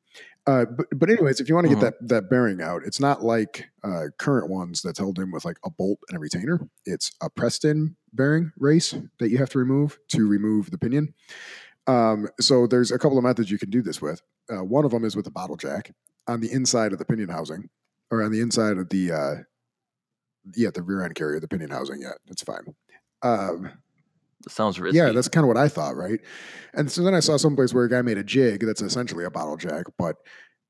Uh, 0.48 0.66
but 0.66 0.86
but 0.96 1.10
anyways, 1.10 1.40
if 1.42 1.50
you 1.50 1.56
want 1.56 1.68
to 1.68 1.74
get 1.76 1.82
that 1.82 2.08
that 2.08 2.30
bearing 2.30 2.62
out, 2.62 2.84
it's 2.86 3.00
not 3.00 3.22
like 3.24 3.66
uh, 3.84 4.06
current 4.18 4.50
ones 4.50 4.82
that's 4.82 4.98
held 5.00 5.20
in 5.20 5.30
with 5.32 5.44
like 5.46 5.58
a 5.66 5.70
bolt 5.70 6.00
and 6.10 6.18
a 6.18 6.20
retainer. 6.20 6.60
It's 6.86 7.12
a 7.22 7.30
pressed 7.30 7.66
in 7.66 7.96
bearing 8.14 8.52
race 8.58 8.96
that 9.20 9.30
you 9.30 9.38
have 9.38 9.50
to 9.50 9.60
remove 9.60 10.00
to 10.10 10.26
remove 10.28 10.72
the 10.72 10.78
pinion. 10.78 11.14
Um, 11.86 12.28
so 12.40 12.66
there's 12.68 12.92
a 12.92 12.98
couple 13.00 13.18
of 13.18 13.24
methods 13.24 13.50
you 13.52 13.58
can 13.58 13.70
do 13.70 13.82
this 13.82 14.02
with. 14.02 14.22
Uh, 14.50 14.64
one 14.64 14.86
of 14.86 14.92
them 14.92 15.04
is 15.06 15.16
with 15.16 15.28
a 15.28 15.32
bottle 15.32 15.56
jack 15.58 15.92
on 16.28 16.42
the 16.42 16.52
inside 16.52 16.94
of 16.94 17.00
the 17.00 17.06
pinion 17.06 17.30
housing, 17.30 17.70
or 18.12 18.24
on 18.24 18.32
the 18.32 18.42
inside 18.42 18.78
of 18.78 18.90
the 18.90 19.12
uh, 19.12 19.36
yeah 20.56 20.70
the 20.74 20.84
rear 20.84 21.04
end 21.04 21.16
carrier, 21.16 21.40
the 21.40 21.48
pinion 21.48 21.72
housing. 21.72 22.02
Yeah, 22.02 22.14
that's 22.28 22.44
fine. 22.44 22.76
Um, 23.24 23.72
sounds 24.48 24.80
risky. 24.80 24.98
yeah, 24.98 25.12
that's 25.12 25.28
kind 25.28 25.44
of 25.44 25.48
what 25.48 25.58
I 25.58 25.68
thought, 25.68 25.96
right? 25.96 26.20
And 26.74 26.92
so 26.92 27.04
then 27.04 27.16
I 27.16 27.20
saw 27.20 27.38
someplace 27.38 27.74
where 27.74 27.86
a 27.86 27.90
guy 27.90 28.02
made 28.02 28.18
a 28.18 28.24
jig 28.24 28.62
that's 28.66 28.82
essentially 28.82 29.26
a 29.26 29.32
bottle 29.32 29.58
jack, 29.58 29.86
but 29.98 30.18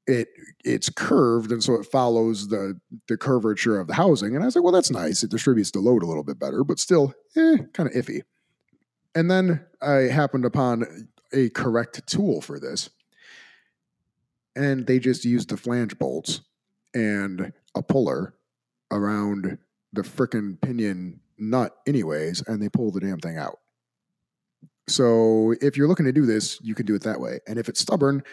it 0.07 0.29
it's 0.63 0.89
curved 0.89 1.51
and 1.51 1.61
so 1.61 1.73
it 1.73 1.85
follows 1.85 2.47
the 2.47 2.79
the 3.07 3.17
curvature 3.17 3.79
of 3.79 3.87
the 3.87 3.93
housing. 3.93 4.35
And 4.35 4.43
I 4.43 4.45
was 4.45 4.55
like, 4.55 4.63
well, 4.63 4.73
that's 4.73 4.91
nice. 4.91 5.23
It 5.23 5.31
distributes 5.31 5.71
the 5.71 5.79
load 5.79 6.03
a 6.03 6.07
little 6.07 6.23
bit 6.23 6.39
better, 6.39 6.63
but 6.63 6.79
still, 6.79 7.13
eh, 7.35 7.57
kind 7.73 7.89
of 7.89 7.95
iffy. 7.95 8.21
And 9.15 9.29
then 9.29 9.65
I 9.81 10.11
happened 10.11 10.45
upon 10.45 11.09
a 11.33 11.49
correct 11.49 12.05
tool 12.07 12.41
for 12.41 12.59
this. 12.59 12.89
And 14.57 14.87
they 14.87 14.97
just 14.99 15.23
used 15.23 15.49
the 15.49 15.57
flange 15.57 15.97
bolts 15.99 16.41
and 16.93 17.53
a 17.75 17.83
puller 17.83 18.33
around 18.91 19.59
the 19.93 20.01
frickin' 20.01 20.59
pinion 20.59 21.19
nut, 21.37 21.75
anyways, 21.85 22.41
and 22.47 22.61
they 22.61 22.69
pull 22.69 22.91
the 22.91 22.99
damn 22.99 23.19
thing 23.19 23.37
out. 23.37 23.59
So 24.89 25.53
if 25.61 25.77
you're 25.77 25.87
looking 25.87 26.05
to 26.05 26.11
do 26.11 26.25
this, 26.25 26.59
you 26.61 26.73
can 26.73 26.85
do 26.85 26.95
it 26.95 27.03
that 27.03 27.19
way. 27.19 27.39
And 27.47 27.59
if 27.59 27.69
it's 27.69 27.79
stubborn, 27.79 28.23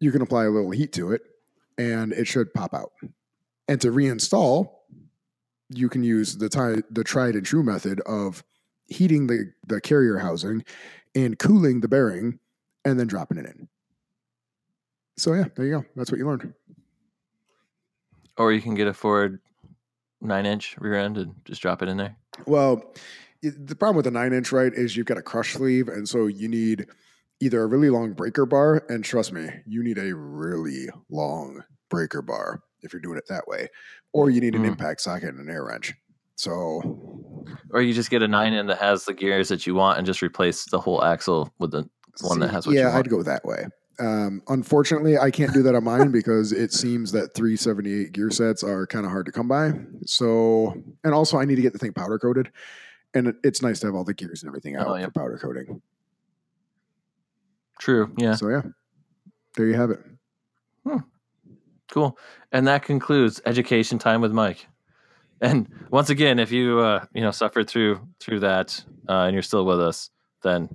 you 0.00 0.10
can 0.10 0.22
apply 0.22 0.46
a 0.46 0.50
little 0.50 0.70
heat 0.70 0.92
to 0.94 1.12
it 1.12 1.22
and 1.78 2.12
it 2.12 2.26
should 2.26 2.52
pop 2.52 2.74
out. 2.74 2.92
And 3.68 3.80
to 3.82 3.92
reinstall, 3.92 4.72
you 5.68 5.88
can 5.88 6.02
use 6.02 6.36
the, 6.36 6.82
the 6.90 7.04
tried 7.04 7.36
and 7.36 7.46
true 7.46 7.62
method 7.62 8.00
of 8.00 8.42
heating 8.88 9.28
the, 9.28 9.52
the 9.66 9.80
carrier 9.80 10.18
housing 10.18 10.64
and 11.14 11.38
cooling 11.38 11.80
the 11.80 11.88
bearing 11.88 12.40
and 12.84 12.98
then 12.98 13.06
dropping 13.06 13.38
it 13.38 13.46
in. 13.46 13.68
So 15.20 15.34
yeah, 15.34 15.44
there 15.54 15.66
you 15.66 15.72
go. 15.72 15.84
That's 15.96 16.10
what 16.10 16.18
you 16.18 16.26
learned. 16.26 16.54
or 18.38 18.52
you 18.52 18.62
can 18.62 18.74
get 18.74 18.86
a 18.86 18.94
Ford 18.94 19.38
nine 20.22 20.46
inch 20.46 20.74
rear 20.78 20.94
end 20.94 21.18
and 21.18 21.34
just 21.44 21.60
drop 21.60 21.82
it 21.82 21.90
in 21.90 21.98
there. 21.98 22.16
Well, 22.46 22.94
the 23.42 23.76
problem 23.76 23.96
with 23.96 24.06
the 24.06 24.10
nine 24.10 24.32
inch, 24.32 24.50
right, 24.50 24.72
is 24.72 24.96
you've 24.96 25.06
got 25.06 25.18
a 25.18 25.22
crush 25.22 25.52
sleeve, 25.52 25.88
and 25.88 26.08
so 26.08 26.26
you 26.26 26.48
need 26.48 26.86
either 27.40 27.62
a 27.62 27.66
really 27.66 27.90
long 27.90 28.12
breaker 28.14 28.46
bar, 28.46 28.84
and 28.88 29.04
trust 29.04 29.32
me, 29.32 29.46
you 29.66 29.82
need 29.82 29.98
a 29.98 30.14
really 30.14 30.88
long 31.10 31.64
breaker 31.90 32.22
bar 32.22 32.62
if 32.82 32.94
you're 32.94 33.00
doing 33.02 33.18
it 33.18 33.26
that 33.28 33.46
way, 33.46 33.68
or 34.14 34.30
you 34.30 34.40
need 34.40 34.54
an 34.54 34.62
Mm. 34.62 34.68
impact 34.68 35.02
socket 35.02 35.30
and 35.34 35.40
an 35.40 35.50
air 35.50 35.64
wrench. 35.64 35.92
So, 36.36 37.44
Or 37.72 37.82
you 37.82 37.92
just 37.92 38.10
get 38.10 38.22
a 38.22 38.28
nine 38.28 38.54
in 38.54 38.66
that 38.68 38.78
has 38.78 39.04
the 39.04 39.12
gears 39.12 39.48
that 39.48 39.66
you 39.66 39.74
want 39.74 39.98
and 39.98 40.06
just 40.06 40.22
replace 40.22 40.64
the 40.64 40.80
whole 40.80 41.04
axle 41.04 41.52
with 41.58 41.72
the 41.72 41.86
one 42.22 42.40
that 42.40 42.48
has 42.50 42.66
what 42.66 42.72
you 42.72 42.80
yeah, 42.80 42.86
want. 42.86 43.06
I'd 43.06 43.10
go 43.10 43.22
that 43.22 43.44
way. 43.44 43.66
Um, 44.00 44.42
unfortunately, 44.48 45.18
I 45.18 45.30
can't 45.30 45.52
do 45.52 45.62
that 45.64 45.74
on 45.74 45.84
mine 45.84 46.10
because 46.10 46.52
it 46.52 46.72
seems 46.72 47.12
that 47.12 47.34
378 47.34 48.12
gear 48.12 48.30
sets 48.30 48.64
are 48.64 48.86
kind 48.86 49.04
of 49.04 49.10
hard 49.12 49.26
to 49.26 49.32
come 49.32 49.46
by. 49.46 49.72
So, 50.06 50.74
and 51.04 51.12
also 51.14 51.38
I 51.38 51.44
need 51.44 51.56
to 51.56 51.62
get 51.62 51.72
the 51.74 51.78
thing 51.78 51.92
powder 51.92 52.18
coated, 52.18 52.50
and 53.14 53.34
it's 53.44 53.60
nice 53.62 53.80
to 53.80 53.86
have 53.86 53.94
all 53.94 54.04
the 54.04 54.14
gears 54.14 54.42
and 54.42 54.48
everything 54.48 54.76
out 54.76 54.88
Oh, 54.88 54.94
yeah. 54.96 55.04
for 55.06 55.10
powder 55.12 55.38
coating. 55.40 55.82
True. 57.78 58.12
Yeah. 58.18 58.34
So 58.34 58.48
yeah, 58.48 58.62
there 59.56 59.66
you 59.66 59.74
have 59.74 59.90
it. 59.90 60.00
Cool. 61.92 62.16
And 62.52 62.68
that 62.68 62.84
concludes 62.84 63.40
education 63.46 63.98
time 63.98 64.20
with 64.20 64.30
Mike. 64.30 64.66
And 65.40 65.68
once 65.90 66.08
again, 66.08 66.38
if 66.38 66.52
you 66.52 66.78
uh, 66.78 67.04
you 67.12 67.20
know 67.20 67.32
suffered 67.32 67.68
through 67.68 68.00
through 68.20 68.40
that 68.40 68.80
uh, 69.08 69.22
and 69.24 69.32
you're 69.34 69.42
still 69.42 69.64
with 69.64 69.80
us, 69.80 70.10
then 70.42 70.68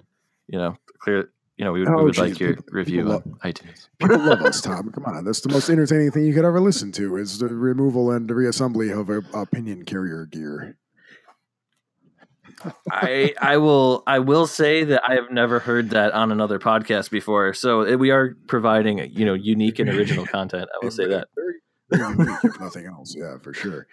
you 0.48 0.58
know 0.58 0.76
clear. 1.00 1.32
You 1.58 1.64
know 1.66 1.72
we 1.72 1.80
would, 1.80 1.90
we 1.90 1.96
Oh, 1.96 2.04
would 2.04 2.14
geez, 2.16 2.22
like 2.22 2.40
your 2.40 2.56
people- 2.56 2.66
review 2.72 2.98
people 3.04 3.14
on 3.14 3.52
iTunes. 3.52 3.88
People 4.00 4.20
love 4.20 4.42
us, 4.42 4.60
Tom. 4.62 4.92
Come 4.92 5.06
on, 5.06 5.24
that's 5.24 5.40
the 5.42 5.50
most 5.54 5.70
entertaining 5.70 6.12
thing 6.12 6.26
you 6.26 6.34
could 6.34 6.44
ever 6.44 6.60
listen 6.60 6.92
to 6.94 7.16
is 7.16 7.40
the 7.40 7.48
removal 7.48 8.12
and 8.12 8.28
the 8.30 8.34
reassembly 8.34 8.92
of 8.98 9.10
a, 9.10 9.22
a 9.40 9.46
pinion 9.46 9.86
carrier 9.86 10.26
gear. 10.26 10.78
I 12.92 13.34
I 13.42 13.58
will 13.58 14.04
I 14.08 14.20
will 14.20 14.48
say 14.48 14.84
that 14.86 15.04
I 15.08 15.16
have 15.16 15.32
never 15.32 15.60
heard 15.60 15.92
that 15.92 16.14
on 16.14 16.32
another 16.32 16.60
podcast 16.60 17.10
before. 17.10 17.54
So 17.54 17.82
it, 17.82 17.98
we 18.00 18.12
are 18.12 18.36
providing 18.48 19.00
you 19.14 19.26
know 19.26 19.34
unique 19.34 19.80
and 19.80 19.90
original 19.90 20.26
content. 20.26 20.70
I 20.74 20.84
will 20.84 20.92
say 20.92 21.08
that. 21.08 21.28
Very, 21.36 21.54
very 22.02 22.18
unique, 22.18 22.40
if 22.44 22.60
nothing 22.60 22.88
else. 22.88 23.16
Yeah, 23.16 23.38
for 23.44 23.54
sure. 23.54 23.86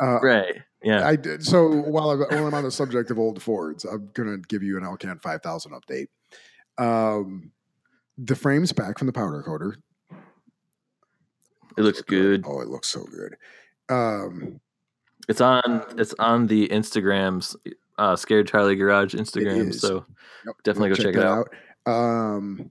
Uh, 0.00 0.18
Right. 0.22 0.54
Yeah. 0.82 1.06
I 1.06 1.16
did. 1.16 1.44
So 1.44 1.68
while, 1.68 2.10
I, 2.10 2.14
while 2.34 2.46
I'm 2.46 2.54
on 2.54 2.62
the 2.64 2.70
subject 2.70 3.10
of 3.10 3.18
old 3.18 3.42
Fords, 3.42 3.84
I'm 3.84 4.08
going 4.14 4.28
to 4.30 4.38
give 4.48 4.62
you 4.62 4.78
an 4.78 4.84
Alcan 4.84 5.18
5000 5.18 5.72
update. 5.72 6.06
Um, 6.78 7.50
the 8.16 8.34
frame's 8.36 8.72
back 8.72 8.98
from 8.98 9.06
the 9.06 9.12
powder 9.12 9.42
coater. 9.42 9.76
It 11.76 11.82
looks 11.82 12.02
good. 12.02 12.44
Oh, 12.46 12.60
it 12.60 12.68
looks 12.68 12.88
so 12.88 13.04
good. 13.04 13.36
Um, 13.88 14.60
It's 15.28 15.40
on 15.40 15.84
it's 15.96 16.14
on 16.18 16.46
the 16.46 16.68
Instagrams 16.68 17.54
uh 17.98 18.16
Scared 18.16 18.48
Charlie 18.48 18.76
Garage 18.76 19.14
Instagram. 19.14 19.74
So 19.74 20.04
Yep, 20.46 20.56
Definitely 20.64 20.88
go 20.90 20.94
check 20.96 21.14
it 21.14 21.18
that 21.18 21.26
out. 21.26 21.48
Um, 21.86 22.70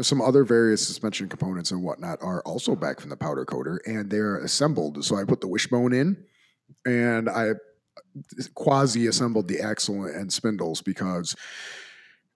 some 0.00 0.20
other 0.20 0.44
various 0.44 0.86
suspension 0.86 1.28
components 1.28 1.70
and 1.70 1.82
whatnot 1.82 2.18
are 2.22 2.40
also 2.42 2.76
back 2.76 3.00
from 3.00 3.10
the 3.10 3.16
powder 3.16 3.44
coater, 3.44 3.80
and 3.86 4.10
they're 4.10 4.38
assembled. 4.38 5.04
So 5.04 5.16
I 5.16 5.24
put 5.24 5.40
the 5.40 5.48
wishbone 5.48 5.92
in, 5.92 6.24
and 6.86 7.28
I 7.28 7.52
quasi 8.54 9.06
assembled 9.06 9.48
the 9.48 9.60
axle 9.60 10.04
and 10.04 10.32
spindles 10.32 10.82
because 10.82 11.34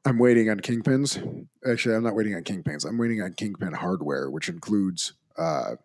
I'm 0.05 0.19
waiting 0.19 0.51
on 0.51 0.61
kingpins. 0.61 1.47
Actually, 1.69 1.95
I'm 1.95 2.03
not 2.03 2.17
waiting 2.17 2.35
on 2.35 2.43
kingpins. 2.43 2.85
I'm 2.85 2.99
waiting 2.99 3.23
on 3.23 3.35
kingpin 3.35 3.73
hardware, 3.73 4.31
which 4.31 4.49
includes 4.49 5.13
uh, 5.39 5.77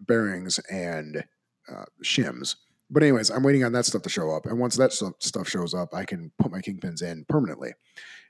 bearings 0.00 0.58
and 0.70 1.24
uh, 1.70 1.84
shims. 2.02 2.56
But 2.90 3.04
anyways, 3.04 3.30
I'm 3.30 3.44
waiting 3.44 3.62
on 3.62 3.72
that 3.72 3.86
stuff 3.86 4.02
to 4.02 4.08
show 4.08 4.34
up, 4.34 4.46
and 4.46 4.58
once 4.58 4.76
that 4.76 4.92
stuff 4.92 5.48
shows 5.48 5.74
up, 5.74 5.94
I 5.94 6.04
can 6.04 6.32
put 6.38 6.50
my 6.50 6.60
kingpins 6.60 7.02
in 7.02 7.24
permanently. 7.28 7.74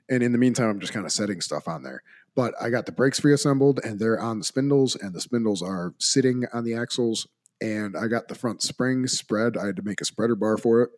And 0.07 0.21
in 0.21 0.31
the 0.31 0.37
meantime, 0.37 0.69
I'm 0.69 0.79
just 0.79 0.93
kind 0.93 1.05
of 1.05 1.11
setting 1.11 1.41
stuff 1.41 1.67
on 1.67 1.81
there. 1.81 2.03
But 2.35 2.53
I 2.61 2.69
got 2.69 2.85
the 2.85 2.91
brakes 2.91 3.23
reassembled, 3.23 3.79
and 3.83 3.99
they're 3.99 4.19
on 4.19 4.37
the 4.37 4.45
spindles, 4.45 4.95
and 4.95 5.15
the 5.15 5.21
spindles 5.21 5.63
are 5.63 5.95
sitting 5.97 6.45
on 6.53 6.63
the 6.63 6.75
axles. 6.75 7.27
And 7.59 7.95
I 7.97 8.07
got 8.07 8.27
the 8.27 8.35
front 8.35 8.61
spring 8.61 9.07
spread. 9.07 9.57
I 9.57 9.65
had 9.67 9.75
to 9.77 9.83
make 9.83 10.01
a 10.01 10.05
spreader 10.05 10.35
bar 10.35 10.57
for 10.57 10.81
it, 10.81 10.89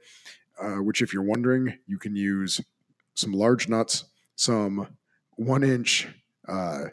uh, 0.62 0.82
which, 0.82 1.02
if 1.02 1.14
you're 1.14 1.24
wondering, 1.24 1.78
you 1.88 1.98
can 1.98 2.16
use 2.16 2.60
some 3.16 3.32
large 3.32 3.70
nuts, 3.70 4.06
some 4.36 4.88
one 5.36 5.64
inch 5.64 6.08
uh, 6.48 6.86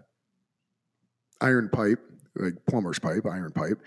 iron 1.41 1.69
pipe, 1.69 2.01
like 2.37 2.55
plumber's 2.67 2.99
pipe, 2.99 3.27
iron 3.27 3.53
pipe, 3.53 3.81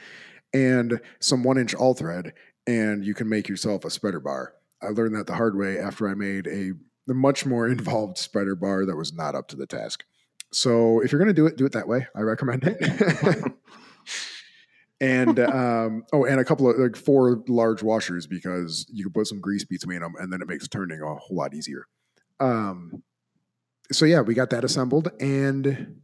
and 0.53 0.99
some 1.19 1.43
one 1.43 1.57
inch 1.57 1.73
all 1.73 1.93
thread, 1.93 2.33
and 2.67 3.05
you 3.05 3.13
can 3.13 3.29
make 3.29 3.47
yourself 3.47 3.85
a 3.85 3.89
spreader 3.89 4.19
bar. 4.19 4.53
I 4.81 4.87
learned 4.87 5.15
that 5.15 5.27
the 5.27 5.35
hard 5.35 5.57
way 5.57 5.79
after 5.79 6.07
I 6.07 6.13
made 6.13 6.47
a, 6.47 6.73
much 7.07 7.45
more 7.45 7.67
involved 7.69 8.17
spreader 8.17 8.55
bar 8.55 8.85
that 8.85 8.95
was 8.95 9.13
not 9.13 9.35
up 9.35 9.47
to 9.49 9.55
the 9.55 9.67
task. 9.67 10.03
So 10.51 11.01
if 11.01 11.11
you're 11.11 11.19
going 11.19 11.33
to 11.33 11.33
do 11.33 11.47
it, 11.47 11.57
do 11.57 11.65
it 11.65 11.71
that 11.71 11.87
way. 11.87 12.07
I 12.15 12.21
recommend 12.21 12.63
it. 12.65 13.53
and 15.01 15.39
um, 15.39 16.05
oh, 16.13 16.25
and 16.25 16.39
a 16.39 16.45
couple 16.45 16.69
of 16.69 16.77
like 16.77 16.95
four 16.95 17.43
large 17.47 17.81
washers 17.81 18.27
because 18.27 18.85
you 18.89 19.03
can 19.03 19.13
put 19.13 19.27
some 19.27 19.41
grease 19.41 19.65
between 19.65 20.01
them, 20.01 20.13
and 20.19 20.31
then 20.31 20.41
it 20.41 20.47
makes 20.47 20.67
turning 20.67 21.01
a 21.01 21.15
whole 21.15 21.35
lot 21.35 21.55
easier. 21.55 21.87
Um, 22.39 23.03
so 23.91 24.05
yeah, 24.05 24.21
we 24.21 24.33
got 24.33 24.49
that 24.51 24.63
assembled, 24.63 25.11
and 25.19 26.01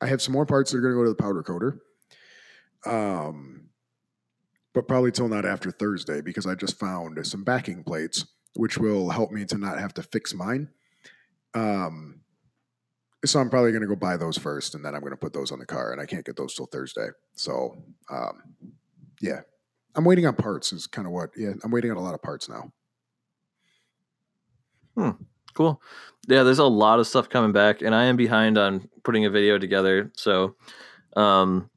I 0.00 0.06
have 0.06 0.22
some 0.22 0.32
more 0.32 0.46
parts 0.46 0.70
that 0.70 0.78
are 0.78 0.80
going 0.80 0.92
to 0.92 0.98
go 0.98 1.04
to 1.04 1.10
the 1.10 1.16
powder 1.16 1.42
coater. 1.42 1.78
Um, 2.86 3.68
but 4.74 4.86
probably 4.86 5.10
till 5.10 5.28
not 5.28 5.44
after 5.44 5.70
Thursday 5.70 6.20
because 6.20 6.46
I 6.46 6.54
just 6.54 6.78
found 6.78 7.26
some 7.26 7.42
backing 7.42 7.82
plates, 7.82 8.26
which 8.54 8.78
will 8.78 9.10
help 9.10 9.32
me 9.32 9.44
to 9.46 9.58
not 9.58 9.78
have 9.78 9.92
to 9.94 10.02
fix 10.02 10.32
mine. 10.34 10.68
Um, 11.54 12.20
so 13.24 13.40
I'm 13.40 13.50
probably 13.50 13.72
going 13.72 13.82
to 13.82 13.88
go 13.88 13.96
buy 13.96 14.16
those 14.16 14.38
first, 14.38 14.76
and 14.76 14.84
then 14.84 14.94
I'm 14.94 15.00
going 15.00 15.12
to 15.12 15.16
put 15.16 15.32
those 15.32 15.50
on 15.50 15.58
the 15.58 15.66
car, 15.66 15.90
and 15.90 16.00
I 16.00 16.06
can't 16.06 16.24
get 16.24 16.36
those 16.36 16.54
till 16.54 16.66
Thursday. 16.66 17.08
So, 17.34 17.76
um, 18.08 18.42
yeah, 19.20 19.40
I'm 19.96 20.04
waiting 20.04 20.26
on 20.26 20.36
parts. 20.36 20.72
Is 20.72 20.86
kind 20.86 21.06
of 21.06 21.12
what. 21.12 21.30
Yeah, 21.36 21.54
I'm 21.64 21.72
waiting 21.72 21.90
on 21.90 21.96
a 21.96 22.02
lot 22.02 22.14
of 22.14 22.22
parts 22.22 22.48
now. 22.48 22.70
Hmm. 24.96 25.22
Cool. 25.54 25.82
Yeah, 26.28 26.42
there's 26.42 26.58
a 26.58 26.64
lot 26.64 27.00
of 27.00 27.06
stuff 27.06 27.30
coming 27.30 27.52
back, 27.52 27.80
and 27.80 27.94
I 27.94 28.04
am 28.04 28.16
behind 28.16 28.58
on 28.58 28.86
putting 29.02 29.24
a 29.24 29.30
video 29.30 29.56
together. 29.56 30.12
So, 30.14 30.56
um, 31.16 31.70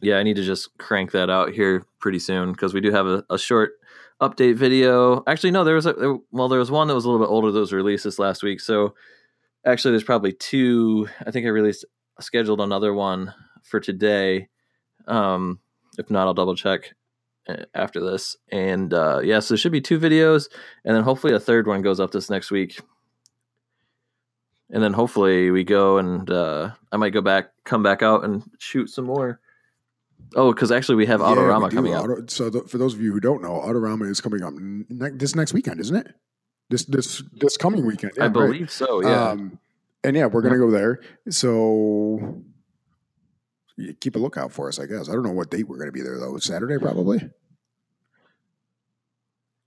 yeah, 0.00 0.16
I 0.16 0.22
need 0.22 0.36
to 0.36 0.42
just 0.42 0.76
crank 0.78 1.10
that 1.10 1.28
out 1.28 1.52
here 1.52 1.84
pretty 2.00 2.18
soon 2.18 2.52
because 2.52 2.72
we 2.72 2.80
do 2.80 2.90
have 2.92 3.06
a, 3.06 3.24
a 3.28 3.38
short 3.38 3.72
update 4.22 4.56
video. 4.56 5.22
Actually, 5.26 5.50
no, 5.50 5.64
there 5.64 5.74
was 5.74 5.84
a 5.84 6.16
well, 6.32 6.48
there 6.48 6.58
was 6.58 6.70
one 6.70 6.88
that 6.88 6.94
was 6.94 7.04
a 7.04 7.10
little 7.10 7.24
bit 7.24 7.30
older 7.30 7.52
that 7.52 7.60
was 7.60 7.74
released 7.74 8.04
this 8.04 8.18
last 8.18 8.42
week. 8.42 8.58
So, 8.58 8.94
actually, 9.66 9.90
there's 9.92 10.02
probably 10.02 10.32
two. 10.32 11.06
I 11.26 11.30
think 11.30 11.44
I 11.44 11.50
released 11.50 11.84
scheduled 12.20 12.62
another 12.62 12.94
one 12.94 13.34
for 13.64 13.80
today. 13.80 14.48
Um, 15.06 15.60
if 15.98 16.10
not, 16.10 16.26
I'll 16.26 16.32
double 16.32 16.56
check 16.56 16.94
uh, 17.46 17.66
after 17.74 18.00
this. 18.00 18.34
And 18.50 18.94
uh, 18.94 19.20
yeah, 19.22 19.40
so 19.40 19.52
there 19.52 19.58
should 19.58 19.72
be 19.72 19.82
two 19.82 20.00
videos, 20.00 20.48
and 20.86 20.96
then 20.96 21.02
hopefully 21.02 21.34
a 21.34 21.40
third 21.40 21.66
one 21.66 21.82
goes 21.82 22.00
up 22.00 22.12
this 22.12 22.30
next 22.30 22.50
week 22.50 22.80
and 24.74 24.82
then 24.82 24.92
hopefully 24.92 25.50
we 25.52 25.62
go 25.64 25.98
and 25.98 26.28
uh, 26.28 26.70
I 26.92 26.96
might 26.98 27.10
go 27.10 27.20
back, 27.22 27.50
come 27.64 27.82
back 27.82 28.02
out 28.02 28.24
and 28.24 28.42
shoot 28.58 28.90
some 28.90 29.04
more. 29.06 29.40
Oh, 30.34 30.52
because 30.52 30.72
actually 30.72 30.96
we 30.96 31.06
have 31.06 31.20
Yeah, 31.20 31.30
we 31.30 31.36
Autorama 31.36 31.70
do. 31.70 31.76
coming 31.76 31.94
up. 31.94 32.04
Auto- 32.04 32.26
so 32.26 32.50
th- 32.50 32.64
for 32.66 32.76
those 32.78 32.92
of 32.92 33.00
you 33.00 33.12
who 33.12 33.20
don't 33.20 33.40
know, 33.40 33.52
Autorama 33.64 34.10
is 34.10 34.20
coming 34.20 34.42
up 34.42 34.52
ne- 34.54 35.10
this 35.16 35.34
next 35.36 35.52
weekend, 35.54 35.80
isn't 35.80 35.94
it? 35.96 36.08
This 36.70 36.84
this 36.86 37.22
this 37.34 37.56
coming 37.56 37.86
weekend. 37.86 38.12
Yeah, 38.16 38.24
I 38.24 38.26
right. 38.26 38.32
believe 38.32 38.70
so. 38.70 39.00
Yeah. 39.00 39.30
Um, 39.30 39.58
and 40.02 40.16
yeah, 40.16 40.26
we're 40.26 40.42
gonna 40.42 40.58
go 40.58 40.70
there. 40.70 41.00
So 41.30 42.42
you 43.76 43.94
keep 43.94 44.16
a 44.16 44.18
lookout 44.18 44.50
for 44.50 44.68
us, 44.68 44.78
I 44.80 44.86
guess. 44.86 45.08
I 45.08 45.12
don't 45.12 45.22
know 45.22 45.32
what 45.32 45.50
date 45.50 45.68
we're 45.68 45.78
gonna 45.78 45.92
be 45.92 46.02
there 46.02 46.18
though. 46.18 46.36
Saturday 46.38 46.78
probably. 46.78 47.30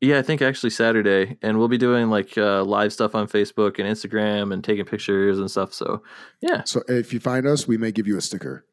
Yeah, 0.01 0.19
I 0.19 0.21
think 0.21 0.41
actually 0.41 0.69
Saturday, 0.69 1.38
and 1.41 1.57
we'll 1.57 1.67
be 1.67 1.77
doing 1.77 2.10
like 2.10 2.38
uh, 2.38 2.63
live 2.63 2.93
stuff 2.93 3.15
on 3.15 3.27
Facebook 3.27 3.79
and 3.79 3.88
Instagram 3.88 4.53
and 4.53 4.63
taking 4.63 4.86
pictures 4.86 5.39
and 5.39 5.49
stuff. 5.49 5.73
So 5.73 6.03
yeah. 6.41 6.63
So 6.65 6.83
if 6.88 7.13
you 7.13 7.19
find 7.19 7.47
us, 7.47 7.67
we 7.67 7.77
may 7.77 7.91
give 7.91 8.07
you 8.07 8.17
a 8.17 8.21
sticker. 8.21 8.65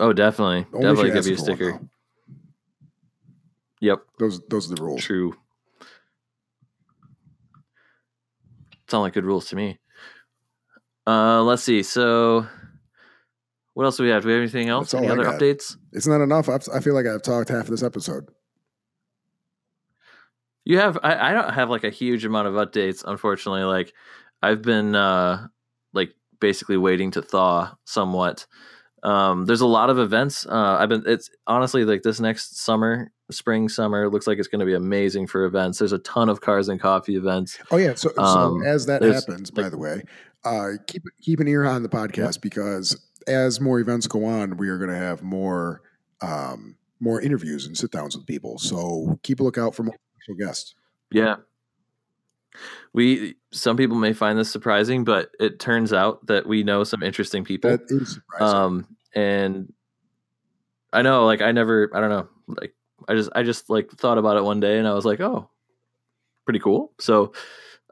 Oh, 0.00 0.12
definitely, 0.12 0.66
Only 0.72 0.86
definitely 0.88 1.10
give 1.12 1.26
you 1.26 1.34
a 1.34 1.36
for 1.36 1.42
one, 1.42 1.56
sticker. 1.56 1.80
Yep, 3.80 3.98
Those 4.18 4.40
those 4.48 4.70
are 4.72 4.74
the 4.76 4.82
rules. 4.82 5.02
true. 5.04 5.34
Sound 8.88 9.02
like 9.02 9.12
good 9.14 9.24
rules 9.24 9.48
to 9.48 9.56
me. 9.56 9.78
Uh, 11.06 11.42
let's 11.42 11.62
see. 11.62 11.82
So, 11.82 12.46
what 13.74 13.84
else 13.84 13.96
do 13.96 14.04
we 14.04 14.10
have? 14.10 14.22
Do 14.22 14.28
we 14.28 14.34
have 14.34 14.42
anything 14.42 14.68
else? 14.68 14.92
Any 14.94 15.08
I 15.08 15.12
other 15.12 15.24
got. 15.24 15.40
updates? 15.40 15.76
It's 15.92 16.06
not 16.06 16.20
enough. 16.20 16.48
I've, 16.48 16.66
I 16.72 16.80
feel 16.80 16.94
like 16.94 17.06
I've 17.06 17.22
talked 17.22 17.48
half 17.48 17.64
of 17.64 17.70
this 17.70 17.82
episode. 17.82 18.28
You 20.64 20.78
have 20.78 20.98
I, 21.02 21.30
I 21.30 21.32
don't 21.32 21.52
have 21.52 21.70
like 21.70 21.84
a 21.84 21.90
huge 21.90 22.24
amount 22.24 22.48
of 22.48 22.54
updates, 22.54 23.02
unfortunately. 23.06 23.64
Like 23.64 23.92
I've 24.42 24.62
been 24.62 24.94
uh 24.94 25.46
like 25.92 26.14
basically 26.40 26.76
waiting 26.76 27.10
to 27.12 27.22
thaw 27.22 27.74
somewhat. 27.84 28.46
Um 29.02 29.46
there's 29.46 29.60
a 29.60 29.66
lot 29.66 29.90
of 29.90 29.98
events. 29.98 30.46
Uh 30.46 30.76
I've 30.78 30.88
been 30.88 31.02
it's 31.06 31.30
honestly 31.46 31.84
like 31.84 32.02
this 32.02 32.20
next 32.20 32.62
summer, 32.64 33.10
spring, 33.30 33.68
summer, 33.68 34.08
looks 34.08 34.26
like 34.26 34.38
it's 34.38 34.48
gonna 34.48 34.64
be 34.66 34.74
amazing 34.74 35.26
for 35.26 35.44
events. 35.44 35.78
There's 35.80 35.92
a 35.92 35.98
ton 35.98 36.28
of 36.28 36.40
cars 36.40 36.68
and 36.68 36.80
coffee 36.80 37.16
events. 37.16 37.58
Oh 37.72 37.76
yeah. 37.76 37.94
So, 37.94 38.10
Um, 38.18 38.60
so 38.62 38.66
as 38.66 38.86
that 38.86 39.02
happens, 39.02 39.50
by 39.50 39.62
like- 39.62 39.72
the 39.72 39.78
way, 39.78 40.02
uh, 40.44 40.68
keep 40.86 41.02
keep 41.20 41.40
an 41.40 41.48
ear 41.48 41.64
on 41.64 41.82
the 41.82 41.88
podcast 41.88 42.40
because 42.40 42.96
as 43.26 43.60
more 43.60 43.80
events 43.80 44.06
go 44.06 44.24
on, 44.24 44.56
we 44.56 44.68
are 44.68 44.78
going 44.78 44.90
to 44.90 44.96
have 44.96 45.22
more 45.22 45.80
um, 46.20 46.76
more 47.00 47.20
interviews 47.20 47.66
and 47.66 47.76
sit 47.76 47.90
downs 47.90 48.16
with 48.16 48.26
people. 48.26 48.58
So 48.58 49.18
keep 49.24 49.40
a 49.40 49.42
lookout 49.42 49.74
for 49.74 49.82
more 49.84 49.96
special 50.22 50.34
guests. 50.36 50.74
Yeah. 51.10 51.36
We 52.92 53.36
some 53.50 53.76
people 53.76 53.96
may 53.96 54.12
find 54.12 54.38
this 54.38 54.50
surprising, 54.50 55.04
but 55.04 55.30
it 55.40 55.58
turns 55.58 55.92
out 55.92 56.26
that 56.26 56.46
we 56.46 56.62
know 56.62 56.84
some 56.84 57.02
interesting 57.02 57.44
people. 57.44 57.70
That 57.70 57.82
is 57.90 58.14
surprising. 58.14 58.56
um 58.56 58.96
and 59.14 59.72
i 60.94 61.02
know 61.02 61.26
like 61.26 61.42
i 61.42 61.52
never 61.52 61.90
i 61.94 62.00
don't 62.00 62.08
know 62.08 62.28
like 62.48 62.72
i 63.08 63.14
just 63.14 63.28
i 63.34 63.42
just 63.42 63.68
like 63.68 63.90
thought 63.90 64.16
about 64.16 64.38
it 64.38 64.42
one 64.42 64.58
day 64.58 64.78
and 64.78 64.88
i 64.88 64.94
was 64.94 65.04
like 65.04 65.20
oh 65.20 65.50
pretty 66.46 66.58
cool 66.58 66.92
so 66.98 67.32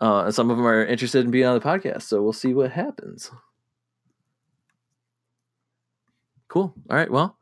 uh 0.00 0.30
some 0.30 0.50
of 0.50 0.56
them 0.56 0.66
are 0.66 0.82
interested 0.84 1.22
in 1.24 1.30
being 1.30 1.44
on 1.44 1.58
the 1.58 1.64
podcast 1.64 2.02
so 2.02 2.22
we'll 2.22 2.32
see 2.32 2.54
what 2.54 2.72
happens 2.72 3.30
cool 6.48 6.74
all 6.88 6.96
right 6.96 7.10
well 7.10 7.36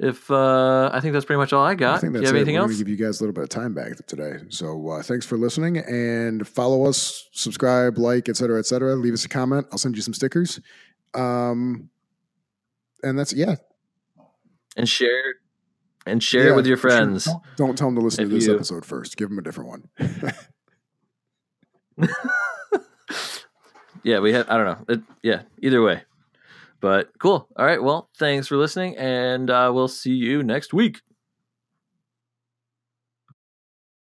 if 0.00 0.30
uh 0.30 0.90
i 0.92 1.00
think 1.00 1.12
that's 1.12 1.24
pretty 1.24 1.38
much 1.38 1.52
all 1.52 1.64
i 1.64 1.74
got 1.74 1.96
I 1.96 2.00
think 2.00 2.12
do 2.12 2.20
that's 2.20 2.22
you 2.22 2.26
have 2.28 2.36
it. 2.36 2.38
anything 2.38 2.54
We're 2.54 2.68
else 2.68 2.78
give 2.78 2.88
you 2.88 2.96
guys 2.96 3.20
a 3.20 3.24
little 3.24 3.32
bit 3.34 3.42
of 3.42 3.48
time 3.50 3.74
back 3.74 3.94
today. 4.06 4.34
So 4.48 4.88
uh, 4.90 5.02
thanks 5.02 5.26
for 5.26 5.36
listening 5.36 5.78
and 5.78 6.46
follow 6.46 6.86
us, 6.86 7.28
subscribe, 7.32 7.98
like, 7.98 8.28
et 8.28 8.36
cetera, 8.36 8.58
et 8.60 8.66
cetera. 8.66 8.94
Leave 8.94 9.14
us 9.14 9.24
a 9.24 9.28
comment. 9.28 9.66
I'll 9.72 9.78
send 9.78 9.96
you 9.96 10.02
some 10.02 10.14
stickers. 10.14 10.60
Um, 11.14 11.90
and 13.02 13.18
that's 13.18 13.32
yeah. 13.32 13.56
and 14.76 14.88
share 14.88 15.34
and 16.06 16.22
share 16.22 16.44
Yeah, 16.46 16.52
it 16.52 16.56
with 16.56 16.66
your 16.66 16.76
sure. 16.76 16.90
friends 16.90 17.24
Don't, 17.24 17.42
don't 17.56 17.76
tell 17.78 17.88
them 17.88 17.96
to 17.96 18.00
listen 18.02 18.24
If 18.24 18.30
to 18.30 18.34
this 18.36 18.46
you- 18.46 18.54
episode 18.54 18.84
first. 18.86 19.16
Give 19.16 19.28
them 19.28 19.38
a 19.38 19.42
different 19.42 19.68
one. 19.70 19.88
yeah, 24.04 24.20
we 24.20 24.32
had. 24.32 24.48
I 24.48 24.56
don't 24.56 24.66
know. 24.66 24.94
It, 24.94 25.00
yeah, 25.22 25.42
either 25.60 25.82
way. 25.82 26.02
But 26.80 27.10
cool. 27.18 27.48
All 27.56 27.66
right. 27.66 27.82
Well, 27.82 28.08
thanks 28.16 28.46
for 28.46 28.56
listening, 28.56 28.96
and 28.96 29.50
uh, 29.50 29.70
we'll 29.74 29.88
see 29.88 30.12
you 30.12 30.42
next 30.42 30.72
week. 30.72 31.00